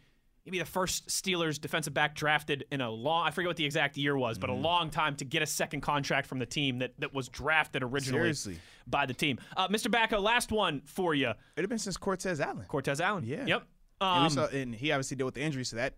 Maybe 0.52 0.60
the 0.60 0.66
first 0.70 1.08
Steelers 1.08 1.62
defensive 1.62 1.94
back 1.94 2.14
drafted 2.14 2.66
in 2.74 2.82
a 2.82 2.90
long. 2.90 3.26
I 3.26 3.32
forget 3.32 3.48
what 3.48 3.56
the 3.56 3.64
exact 3.64 3.96
year 3.96 4.18
was, 4.18 4.38
but 4.38 4.50
a 4.50 4.54
Mm-hmm. 4.54 4.62
long 4.64 4.90
time 4.90 5.16
to 5.16 5.24
get 5.24 5.42
a 5.42 5.46
second 5.46 5.80
contract 5.80 6.28
from 6.28 6.40
the 6.40 6.46
team 6.46 6.80
that 6.80 6.92
that 7.00 7.14
was 7.14 7.30
drafted 7.30 7.84
originally 7.84 8.20
Seriously. 8.34 8.60
by 8.86 9.06
the 9.06 9.14
team. 9.14 9.40
Uh, 9.56 9.70
Mr. 9.70 9.88
Batko, 9.88 10.22
last 10.22 10.52
one 10.52 10.82
for 10.86 11.16
you. 11.16 11.30
It'd 11.30 11.38
have 11.64 11.70
been 11.70 11.78
since 11.80 11.96
Cortez 11.96 12.42
Allen. 12.42 12.66
Cortez 12.68 13.00
Allen. 13.00 13.24
Yeah. 13.26 13.46
Yep. 13.46 13.64
and, 14.02 14.10
Um, 14.10 14.24
we 14.24 14.30
saw, 14.30 14.48
and 14.48 14.76
he 14.76 14.92
obviously 14.92 15.16
dealt 15.16 15.28
with 15.28 15.36
the 15.36 15.42
injury, 15.42 15.64
so 15.64 15.78
that 15.78 15.94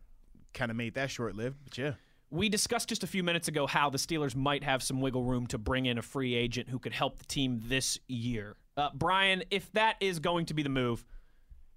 kind 0.54 0.70
of 0.70 0.78
made 0.78 0.94
that 0.94 1.10
short 1.10 1.36
lived. 1.36 1.58
But 1.64 1.76
yeah. 1.80 1.94
We 2.30 2.48
discussed 2.48 2.90
just 2.90 3.04
a 3.04 3.08
few 3.08 3.24
minutes 3.24 3.48
ago 3.48 3.66
how 3.66 3.90
the 3.90 3.98
Steelers 3.98 4.36
might 4.36 4.64
have 4.64 4.84
some 4.84 5.02
wiggle 5.02 5.24
room 5.24 5.48
to 5.48 5.58
bring 5.58 5.88
in 5.88 5.98
a 5.98 6.04
free 6.04 6.36
agent 6.36 6.70
who 6.70 6.78
could 6.78 6.94
help 6.94 7.18
the 7.18 7.26
team 7.26 7.60
this 7.66 7.98
year. 8.08 8.56
Uh, 8.78 8.90
Brian, 8.94 9.44
if 9.50 9.72
that 9.72 9.96
is 10.00 10.20
going 10.20 10.46
to 10.46 10.54
be 10.54 10.62
the 10.62 10.70
move, 10.70 11.04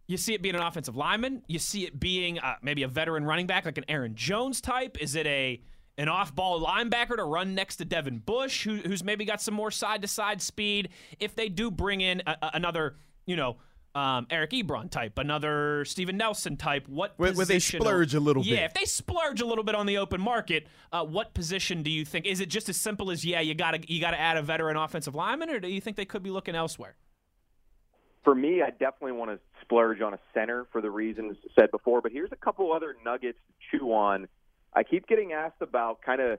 you 0.07 0.17
see 0.17 0.35
it 0.35 0.43
being 0.43 0.55
an 0.55 0.63
offensive 0.63 0.97
lineman. 0.97 1.43
You 1.49 1.59
see 1.59 1.85
it 1.85 1.99
being 1.99 2.39
uh, 2.39 2.55
maybe 2.63 2.83
a 2.83 2.89
veteran 2.89 3.25
running 3.25 3.47
back, 3.47 3.65
like 3.65 3.79
an 3.79 3.85
Aaron 3.89 4.15
Jones 4.15 4.61
type. 4.61 4.97
Is 5.01 5.15
it 5.15 5.27
a 5.27 5.61
an 5.99 6.09
off-ball 6.09 6.63
linebacker 6.65 7.17
to 7.17 7.25
run 7.25 7.55
next 7.55 7.77
to 7.77 7.85
Devin 7.87 8.19
Bush, 8.19 8.65
who, 8.65 8.77
who's 8.77 9.03
maybe 9.03 9.25
got 9.25 9.41
some 9.41 9.55
more 9.55 9.71
side-to-side 9.71 10.43
speed? 10.43 10.91
If 11.19 11.35
they 11.35 11.49
do 11.49 11.71
bring 11.71 12.03
in 12.03 12.23
a, 12.27 12.37
a- 12.43 12.51
another, 12.55 12.97
you 13.27 13.37
know. 13.37 13.57
Um, 13.95 14.27
Eric 14.29 14.51
Ebron 14.51 14.91
type, 14.91 15.19
another 15.19 15.87
Steven 15.87 16.19
Nelson 16.19 16.59
type. 16.59 16.87
What 16.87 17.15
Where- 17.17 17.33
where 17.33 17.47
they 17.47 17.59
splurge 17.59 18.13
a 18.13 18.21
little 18.21 18.43
yeah, 18.45 18.57
bit. 18.57 18.65
if 18.65 18.75
they 18.75 18.85
splurge 18.85 19.41
a 19.41 19.47
little 19.47 19.65
bit 19.65 19.75
on 19.75 19.87
the 19.87 19.97
open 19.97 20.21
market, 20.21 20.67
uh, 20.93 21.03
what 21.03 21.33
position 21.33 21.83
do 21.83 21.91
you 21.91 22.05
think? 22.05 22.27
Is 22.27 22.41
it 22.41 22.51
just 22.51 22.69
as 22.69 22.77
simple 22.77 23.11
as 23.11 23.25
yeah, 23.25 23.41
you 23.41 23.55
gotta 23.55 23.81
you 23.89 23.99
gotta 23.99 24.21
add 24.21 24.37
a 24.37 24.43
veteran 24.43 24.77
offensive 24.77 25.15
lineman, 25.15 25.49
or 25.49 25.61
do 25.61 25.69
you 25.69 25.81
think 25.81 25.97
they 25.97 26.05
could 26.05 26.23
be 26.23 26.29
looking 26.29 26.55
elsewhere? 26.55 26.95
For 28.23 28.35
me, 28.35 28.61
I 28.61 28.69
definitely 28.69 29.13
want 29.13 29.31
to 29.31 29.39
splurge 29.67 30.01
on 30.01 30.15
a 30.15 30.19
center 30.33 30.67
for 30.73 30.81
the 30.81 30.91
reasons 30.91 31.37
said 31.59 31.71
before. 31.71 32.01
But 32.01 32.13
here's 32.13 32.33
a 32.33 32.37
couple 32.37 32.73
other 32.73 32.97
nuggets 33.05 33.39
to 33.49 33.79
chew 33.79 33.93
on. 33.93 34.29
I 34.75 34.83
keep 34.85 35.07
getting 35.09 35.33
asked 35.33 35.61
about 35.61 36.03
kind 36.03 36.21
of 36.21 36.39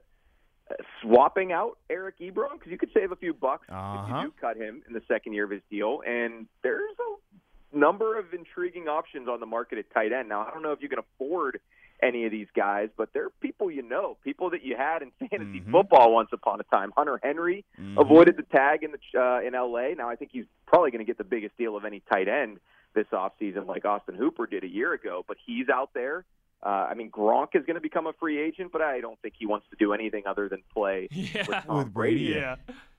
swapping 1.01 1.51
out 1.51 1.77
Eric 1.89 2.19
Ebron 2.19 2.53
because 2.53 2.71
you 2.71 2.77
could 2.77 2.91
save 2.93 3.11
a 3.11 3.15
few 3.15 3.33
bucks 3.33 3.67
Uh-huh. 3.69 4.03
if 4.03 4.09
you 4.23 4.29
do 4.29 4.33
cut 4.39 4.57
him 4.57 4.83
in 4.87 4.93
the 4.93 5.01
second 5.07 5.33
year 5.33 5.45
of 5.45 5.51
his 5.51 5.61
deal. 5.69 6.01
And 6.05 6.47
there's 6.61 6.95
a 6.99 7.77
number 7.77 8.17
of 8.17 8.33
intriguing 8.33 8.87
options 8.87 9.27
on 9.27 9.39
the 9.39 9.45
market 9.45 9.77
at 9.77 9.89
tight 9.91 10.11
end. 10.11 10.29
Now, 10.29 10.45
I 10.45 10.51
don't 10.51 10.61
know 10.61 10.71
if 10.71 10.81
you 10.81 10.89
can 10.89 10.99
afford 10.99 11.59
any 12.03 12.25
of 12.25 12.31
these 12.31 12.47
guys, 12.55 12.89
but 12.95 13.11
they're 13.13 13.31
people 13.41 13.71
you 13.71 13.81
know, 13.81 14.17
people 14.23 14.51
that 14.51 14.61
you 14.61 14.75
had 14.77 15.01
in 15.01 15.09
fantasy 15.29 15.61
Mhm. 15.61 15.71
football 15.71 16.13
once 16.13 16.29
upon 16.31 16.59
a 16.59 16.63
time. 16.65 16.91
Hunter 16.95 17.19
Henry 17.23 17.65
Mhm. 17.79 17.99
avoided 17.99 18.37
the 18.37 18.43
tag 18.43 18.83
in 18.83 18.91
the 18.91 19.19
uh, 19.19 19.39
in 19.39 19.55
LA. 19.55 19.95
Now 19.95 20.07
I 20.07 20.15
think 20.15 20.31
he's 20.31 20.45
probably 20.67 20.91
going 20.91 20.99
to 20.99 21.05
get 21.05 21.17
the 21.17 21.23
biggest 21.23 21.57
deal 21.57 21.75
of 21.75 21.85
any 21.85 22.01
tight 22.01 22.27
end 22.27 22.59
this 22.97 23.07
offseason 23.13 23.67
like 23.67 23.85
Austin 23.85 24.15
Hooper 24.15 24.47
did 24.47 24.63
a 24.63 24.67
year 24.67 24.91
ago, 24.93 25.23
but 25.27 25.37
he's 25.45 25.69
out 25.69 25.91
there. 25.93 26.25
Uh, 26.63 26.87
I 26.89 26.95
mean, 26.95 27.11
Gronk 27.11 27.49
is 27.53 27.63
going 27.67 27.75
to 27.75 27.81
become 27.81 28.07
a 28.07 28.13
free 28.13 28.41
agent, 28.41 28.71
but 28.71 28.81
I 28.81 28.99
don't 28.99 29.19
think 29.21 29.35
he 29.37 29.45
wants 29.45 29.67
to 29.69 29.75
do 29.77 29.93
anything 29.93 30.23
other 30.25 30.49
than 30.49 30.63
play 30.73 31.07
Yeah, 31.11 31.45
with 31.47 31.63
Tom 31.65 31.77
With 31.77 31.93
Brady, 31.93 32.25
Brady. 32.33 32.39
yeah. 32.39 32.55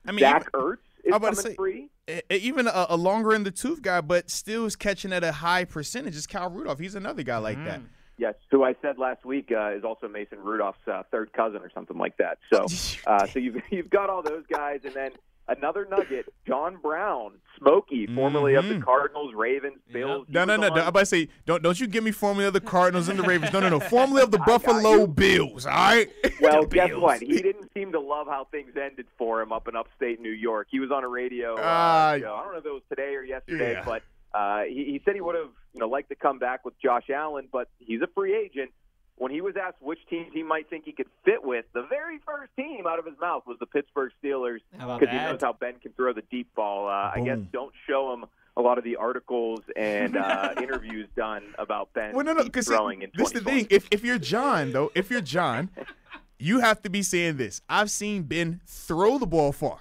I 0.07 0.11
mean, 0.13 0.19
Zach 0.21 0.49
Ertz 0.53 0.77
is 1.03 1.13
I'm 1.13 1.15
about 1.15 1.35
to 1.35 1.41
coming 1.43 1.51
say- 1.51 1.55
free. 1.55 1.89
even 2.29 2.67
a, 2.67 2.85
a 2.89 2.95
longer 2.97 3.33
in 3.33 3.43
the 3.43 3.51
tooth 3.51 3.81
guy, 3.81 3.99
but 3.99 4.29
still 4.29 4.65
is 4.65 4.77
catching 4.77 5.11
at 5.11 5.23
a 5.25 5.33
high 5.33 5.65
percentage 5.65 6.15
is 6.15 6.25
Kyle 6.25 6.49
Rudolph. 6.49 6.79
He's 6.79 6.95
another 6.95 7.21
guy 7.23 7.37
like 7.37 7.61
that. 7.65 7.81
Yes, 8.17 8.35
who 8.51 8.63
I 8.65 8.75
said 8.81 8.97
last 8.97 9.23
week 9.25 9.49
uh, 9.51 9.71
is 9.71 9.83
also 9.85 10.07
Mason 10.09 10.39
Rudolph's 10.39 10.85
uh, 10.91 11.03
third 11.11 11.31
cousin 11.31 11.61
or 11.61 11.69
something 11.73 11.97
like 11.97 12.17
that. 12.17 12.37
So, 12.51 12.65
uh, 13.07 13.25
so 13.27 13.39
you've 13.39 13.61
you've 13.69 13.89
got 13.89 14.09
all 14.09 14.21
those 14.21 14.43
guys, 14.51 14.81
and 14.83 14.93
then 14.93 15.11
another 15.49 15.85
nugget, 15.89 16.31
John 16.47 16.77
Brown, 16.81 17.33
Smokey, 17.57 18.07
formerly 18.15 18.55
of 18.55 18.67
the 18.67 18.75
Mhm. 18.75 18.83
Cardinals, 18.83 19.33
Ravens, 19.33 19.79
Bills. 19.91 20.25
He 20.27 20.33
No, 20.33 20.45
no, 20.45 20.55
no, 20.55 20.67
no. 20.67 20.73
on- 20.73 20.79
I'm 20.79 20.87
about 20.87 20.99
to 21.01 21.05
say, 21.05 21.27
don't 21.45 21.61
don't 21.61 21.79
you 21.79 21.87
give 21.87 22.03
me 22.03 22.11
formerly 22.11 22.45
of 22.45 22.53
the 22.53 22.61
Cardinals 22.61 23.09
and 23.09 23.19
the 23.19 23.23
Ravens. 23.23 23.51
No, 23.51 23.59
no, 23.59 23.69
no. 23.69 23.79
Formerly 23.89 24.21
of 24.21 24.31
the 24.31 24.39
I 24.41 24.45
Buffalo. 24.45 25.07
Bills. 25.07 25.65
All 25.65 25.71
right. 25.73 26.09
Well, 26.41 26.61
The 26.61 26.67
guess 26.75 26.89
Bills. 26.89 27.01
what? 27.01 27.21
He 27.21 27.41
didn't 27.41 27.69
seem 27.73 27.91
to 27.91 27.99
love 27.99 28.27
how 28.27 28.45
things 28.45 28.71
ended 28.77 29.07
for 29.17 29.41
him 29.41 29.51
up 29.51 29.67
in 29.67 29.75
upstate 29.75 30.21
New 30.21 30.31
York. 30.31 30.67
He 30.71 30.79
was 30.79 30.89
on 30.91 31.03
a 31.03 31.07
radio 31.07 31.55
uh, 31.55 31.61
Ah, 31.61 32.15
show. 32.19 32.33
I 32.33 32.43
don't 32.43 32.53
know 32.53 32.59
if 32.59 32.65
it 32.65 32.71
was 32.73 32.83
today 32.87 33.15
or 33.15 33.23
yesterday, 33.23 33.73
yeah. 33.73 33.83
but 33.83 34.03
uh, 34.33 34.61
he, 34.63 34.85
he 34.85 35.01
said 35.03 35.15
he 35.15 35.21
would 35.21 35.35
have 35.35 35.49
you 35.73 35.79
know 35.81 35.87
liked 35.89 36.09
to 36.09 36.15
come 36.15 36.39
back 36.39 36.63
with 36.63 36.79
Josh 36.81 37.09
Allen, 37.09 37.47
but 37.51 37.67
he's 37.79 38.01
a 38.01 38.07
free 38.15 38.35
agent. 38.35 38.71
When 39.19 39.31
he 39.31 39.41
was 39.41 39.55
asked 39.61 39.81
which 39.81 39.99
teams 40.09 40.29
he 40.33 40.43
might 40.43 40.69
think 40.69 40.85
he 40.85 40.93
could 40.93 41.09
fit 41.25 41.43
with, 41.43 41.65
the 41.73 41.85
very 41.89 42.19
first 42.25 42.55
team 42.55 42.87
out 42.87 42.99
of 42.99 43.05
his 43.05 43.15
mouth 43.19 43.43
was 43.45 43.57
the 43.59 43.65
Pittsburgh 43.65 44.11
Steelers 44.23 44.59
because 44.71 45.09
he 45.09 45.17
knows 45.17 45.41
how 45.41 45.53
Ben 45.53 45.73
can 45.81 45.91
throw 45.91 46.13
the 46.13 46.23
deep 46.31 46.47
ball. 46.55 46.87
Uh, 46.87 47.11
I 47.13 47.21
guess 47.23 47.37
don't 47.51 47.73
show 47.85 48.13
him 48.13 48.25
a 48.55 48.61
lot 48.61 48.77
of 48.77 48.83
the 48.85 48.95
articles 48.95 49.59
and 49.75 50.17
uh, 50.17 50.53
interviews 50.61 51.07
done 51.15 51.43
about 51.57 51.91
Ben 51.93 52.13
Well, 52.13 52.25
no, 52.25 52.33
no. 52.33 52.43
Because 52.43 52.69
in 52.69 53.11
this 53.13 53.27
is 53.27 53.33
the 53.33 53.41
thing. 53.41 53.67
If 53.69 53.87
if 53.91 54.03
you're 54.03 54.19
John 54.19 54.71
though, 54.71 54.91
if 54.95 55.11
you're 55.11 55.21
John, 55.21 55.69
you 56.39 56.61
have 56.61 56.81
to 56.83 56.89
be 56.89 57.03
saying 57.03 57.37
this. 57.37 57.61
I've 57.67 57.91
seen 57.91 58.23
Ben 58.23 58.61
throw 58.65 59.17
the 59.17 59.27
ball 59.27 59.51
far. 59.51 59.79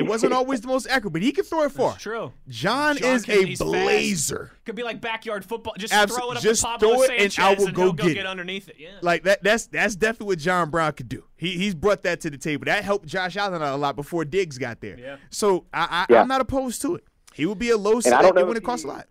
It 0.00 0.08
wasn't 0.08 0.32
always 0.32 0.60
the 0.60 0.68
most 0.68 0.86
accurate, 0.88 1.12
but 1.12 1.22
he 1.22 1.32
could 1.32 1.46
throw 1.46 1.62
it 1.64 1.72
far. 1.72 1.94
It's 1.94 2.02
true. 2.02 2.32
John, 2.48 2.96
John 2.96 3.10
is 3.14 3.24
can- 3.24 3.38
a 3.38 3.46
he's 3.46 3.58
fast. 3.58 3.70
blazer. 3.70 4.52
Could 4.64 4.74
be 4.74 4.82
like 4.82 5.00
backyard 5.00 5.44
football. 5.44 5.74
Just 5.78 5.92
Abso- 5.92 6.16
throw 6.18 6.30
it 6.32 6.36
up 6.38 6.42
just 6.42 6.60
to 6.62 6.66
Pablo 6.66 6.88
throw 6.94 7.02
it 7.02 7.20
and 7.38 7.44
I 7.44 7.54
will 7.54 7.66
and 7.66 7.74
go 7.76 7.82
he'll 7.82 7.92
go 7.92 8.04
get 8.04 8.14
get 8.14 8.26
underneath 8.26 8.68
it. 8.68 8.76
Yeah. 8.78 8.90
Like 9.02 9.22
that. 9.24 9.42
That's 9.42 9.66
that's 9.66 9.96
definitely 9.96 10.26
what 10.28 10.38
John 10.38 10.70
Brown 10.70 10.92
could 10.92 11.08
do. 11.08 11.24
He 11.36 11.56
he's 11.56 11.74
brought 11.74 12.02
that 12.02 12.20
to 12.22 12.30
the 12.30 12.38
table. 12.38 12.64
That 12.66 12.84
helped 12.84 13.06
Josh 13.06 13.36
Allen 13.36 13.62
out 13.62 13.74
a 13.74 13.76
lot 13.76 13.96
before 13.96 14.24
Diggs 14.24 14.58
got 14.58 14.80
there. 14.80 14.98
Yeah. 14.98 15.16
So 15.30 15.66
I, 15.72 16.06
I 16.08 16.12
Yeah. 16.12 16.22
I'm 16.22 16.28
not 16.28 16.40
opposed 16.40 16.82
to 16.82 16.96
it. 16.96 17.04
He 17.34 17.46
would 17.46 17.58
be 17.58 17.70
a 17.70 17.76
low 17.76 17.98
I 17.98 18.00
select 18.00 18.22
don't 18.22 18.34
know 18.34 18.42
when 18.44 18.56
if 18.56 18.62
it 18.62 18.66
costs 18.66 18.84
a 18.84 18.88
lot. 18.88 19.06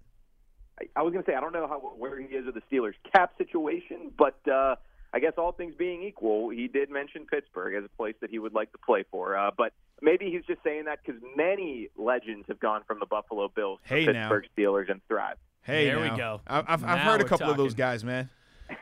I- 0.82 0.88
I 0.95 1.02
was 1.02 1.12
going 1.13 1.23
to 1.25 1.30
say 1.30 1.36
I 1.36 1.41
don't 1.41 1.52
know 1.54 1.67
how 1.67 1.78
where 1.97 2.19
he 2.19 2.25
is 2.28 2.45
with 2.45 2.56
the 2.56 2.62
Steelers 2.71 2.93
cap 3.13 3.34
situation, 3.38 4.12
but 4.17 4.38
uh, 4.47 4.75
I 5.13 5.19
guess 5.19 5.34
all 5.38 5.52
things 5.52 5.74
being 5.78 6.04
equal, 6.04 6.50
he 6.50 6.67
did 6.67 6.89
mention 6.91 7.26
Pittsburgh 7.26 7.76
as 7.76 7.84
a 7.84 7.89
place 7.98 8.15
that 8.22 8.30
he 8.30 8.38
would 8.39 8.54
like 8.54 8.72
to 8.74 8.78
play 8.78 9.04
for. 9.10 9.36
Uh, 9.36 9.52
but 9.58 9.74
maybe 10.02 10.30
he's 10.32 10.45
just 10.45 10.63
saying 10.63 10.86
that 10.86 11.00
because 11.04 11.19
many 11.36 11.89
legends 11.98 12.45
have 12.48 12.60
gone 12.60 12.82
from 12.86 13.00
the 13.00 13.06
Buffalo 13.08 13.48
Bills 13.48 13.80
Hey, 13.84 14.06
to 14.06 14.13
now. 14.13 14.30
Pittsburgh 14.30 14.45
Steelers 14.58 14.91
and 14.91 15.02
thrive. 15.08 15.38
Hey, 15.63 15.86
There 15.86 16.00
we 16.00 16.10
go. 16.15 16.41
I- 16.48 16.63
I've, 16.67 16.84
I've 16.84 17.00
heard 17.00 17.22
a 17.22 17.24
we're 17.24 17.30
couple 17.30 17.50
of 17.50 17.58
those 17.58 17.74
guys, 17.74 18.04
man. 18.04 18.30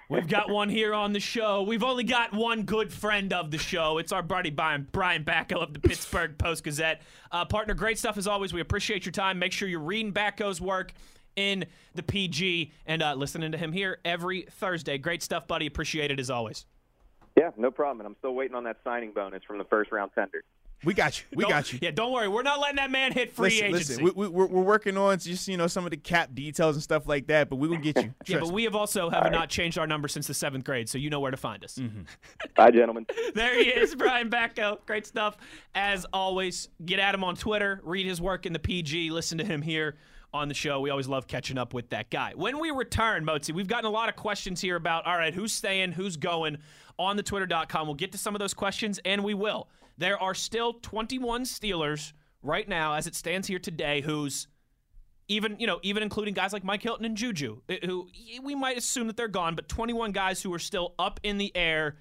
We've 0.10 0.28
got 0.28 0.50
one 0.50 0.68
here 0.68 0.94
on 0.94 1.14
the 1.14 1.20
show. 1.22 1.64
We've 1.64 1.84
only 1.84 2.04
got 2.04 2.34
one 2.34 2.64
good 2.64 2.92
friend 2.92 3.32
of 3.32 3.52
the 3.52 3.58
show. 3.58 3.98
It's 4.00 4.12
our 4.12 4.22
buddy 4.22 4.50
Brian, 4.50 4.86
Brian 4.92 5.24
Batko 5.24 5.62
of 5.64 5.74
the 5.74 5.80
Pittsburgh 5.80 6.38
Post 6.38 6.66
Gazette. 6.66 7.02
Uh, 7.32 7.46
partner, 7.46 7.74
great 7.74 7.98
stuff 7.98 8.18
as 8.18 8.28
always. 8.28 8.52
We 8.52 8.60
appreciate 8.60 9.06
your 9.06 9.14
time. 9.14 9.40
Make 9.40 9.54
sure 9.54 9.70
you're 9.70 9.80
reading 9.80 10.12
Batko's 10.12 10.60
work 10.60 10.92
in 11.38 11.66
the 11.96 12.04
PG 12.04 12.74
and 12.86 13.02
uh, 13.02 13.14
listening 13.14 13.54
to 13.54 13.58
him 13.58 13.72
here 13.72 14.00
every 14.04 14.42
Thursday. 14.52 14.98
Great 14.98 15.24
stuff, 15.24 15.48
buddy. 15.48 15.66
Appreciate 15.66 16.12
it 16.12 16.20
as 16.20 16.30
always. 16.30 16.66
Yeah, 17.38 17.52
no 17.56 17.72
problem. 17.72 18.02
And 18.02 18.08
I'm 18.08 18.16
still 18.18 18.34
waiting 18.34 18.56
on 18.56 18.66
that 18.66 18.78
signing 18.84 19.14
bonus 19.14 19.44
from 19.48 19.60
the 19.60 19.64
first 19.66 19.92
round 19.92 20.12
tender. 20.14 20.44
We 20.84 20.94
got 20.94 21.20
you. 21.20 21.26
We 21.34 21.42
Don't- 21.42 21.50
got 21.50 21.74
you. 21.74 21.80
Yeah, 21.82 21.90
don't 21.90 22.12
worry. 22.12 22.28
We're 22.28 22.44
not 22.44 22.60
letting 22.60 22.76
that 22.76 22.92
man 22.92 23.12
hit 23.12 23.34
free 23.34 23.50
listen, 23.50 23.66
agency. 23.66 24.04
listen. 24.04 24.04
We, 24.04 24.12
we, 24.12 24.28
we're, 24.28 24.46
we're 24.46 24.62
working 24.62 24.96
on 24.96 25.18
just 25.18 25.48
you 25.48 25.58
know 25.58 25.66
some 25.66 25.86
of 25.86 25.92
the 25.92 25.98
cap 25.98 26.36
details 26.36 26.76
and 26.76 26.84
stuff 26.84 27.08
like 27.08 27.28
that, 27.28 27.50
but 27.50 27.56
we 27.56 27.68
gonna 27.68 27.80
get 27.80 27.98
you. 27.98 28.14
yeah, 28.28 28.38
but 28.40 28.50
me. 28.50 28.54
we 28.54 28.64
have 28.66 28.76
also 28.76 29.10
have 29.10 29.32
not 29.32 29.50
changed 29.50 29.80
our 29.80 29.88
number 29.88 30.08
since 30.08 30.28
the 30.28 30.36
seventh 30.36 30.66
grade, 30.66 30.88
so 30.88 31.00
you 31.00 31.10
know 31.10 31.20
where 31.20 31.32
to 31.32 31.38
find 31.38 31.64
us. 31.64 31.76
Mm-hmm. 31.76 32.02
Bye, 32.56 32.72
gentlemen. 32.72 33.08
There 33.34 33.56
he 33.56 33.70
is, 33.70 33.96
Brian 33.96 34.30
Batko. 34.30 34.80
Great 34.86 35.06
stuff. 35.06 35.38
As 35.74 36.06
always, 36.14 36.70
get 36.86 37.00
at 37.00 37.14
him 37.14 37.24
on 37.24 37.36
Twitter, 37.36 37.82
read 37.84 38.06
his 38.06 38.22
work 38.22 38.46
in 38.46 38.54
the 38.54 38.60
PG, 38.60 39.10
listen 39.10 39.40
to 39.40 39.44
him 39.44 39.62
here 39.64 39.96
on 40.34 40.48
the 40.48 40.54
show. 40.54 40.80
We 40.80 40.90
always 40.90 41.08
love 41.08 41.28
catching 41.28 41.58
up 41.58 41.74
with 41.74 41.90
that 41.90 42.10
guy. 42.10 42.34
When 42.36 42.60
we 42.60 42.72
return, 42.72 43.26
Mozi, 43.26 43.54
we've 43.54 43.68
gotten 43.68 43.86
a 43.86 43.92
lot 43.92 44.10
of 44.10 44.16
questions 44.16 44.62
here 44.62 44.76
about, 44.76 45.06
all 45.06 45.18
right, 45.18 45.34
who's 45.34 45.54
staying, 45.54 45.94
who's 45.94 46.18
going 46.18 46.58
on 47.00 47.16
the 47.16 47.24
twitter.com. 47.24 47.88
We'll 47.88 47.96
get 47.96 48.12
to 48.12 48.18
some 48.18 48.36
of 48.36 48.40
those 48.40 48.54
questions, 48.54 49.00
and 49.06 49.24
we 49.24 49.34
will. 49.34 49.70
There 49.98 50.22
are 50.22 50.34
still 50.34 50.74
21 50.74 51.44
Steelers 51.44 52.14
right 52.44 52.68
now, 52.68 52.94
as 52.94 53.08
it 53.08 53.16
stands 53.16 53.48
here 53.48 53.60
today, 53.60 54.02
who's 54.02 54.48
even 55.30 55.58
you 55.60 55.68
know 55.68 55.80
even 55.84 56.04
including 56.04 56.34
guys 56.34 56.54
like 56.54 56.64
Mike 56.64 56.82
Hilton 56.82 57.06
and 57.06 57.18
Juju, 57.18 57.62
eh, 57.70 57.80
who 57.84 58.08
we 58.42 58.56
might 58.56 58.78
assume 58.78 59.08
that 59.08 59.18
they're 59.18 59.28
gone, 59.28 59.56
but 59.56 59.68
21 59.68 60.12
guys 60.12 60.42
who 60.42 60.54
are 60.54 60.60
still 60.60 60.94
up 61.00 61.20
in 61.24 61.38
the 61.38 61.56
air. 61.56 61.98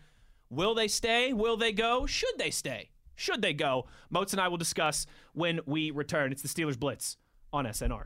Will 0.49 0.75
they 0.75 0.87
stay? 0.87 1.33
Will 1.33 1.57
they 1.57 1.73
go? 1.73 2.07
Should 2.07 2.39
they 2.39 2.51
stay? 2.51 2.91
Should 3.17 3.43
they 3.43 3.53
go? 3.53 3.87
Moats 4.11 4.33
and 4.33 4.41
I 4.41 4.49
will 4.49 4.59
discuss 4.59 5.07
when 5.33 5.61
we 5.67 5.91
return. 5.91 6.31
It's 6.31 6.43
the 6.43 6.49
Steelers 6.49 6.79
Blitz 6.79 7.17
on 7.53 7.65
SNR. 7.65 8.05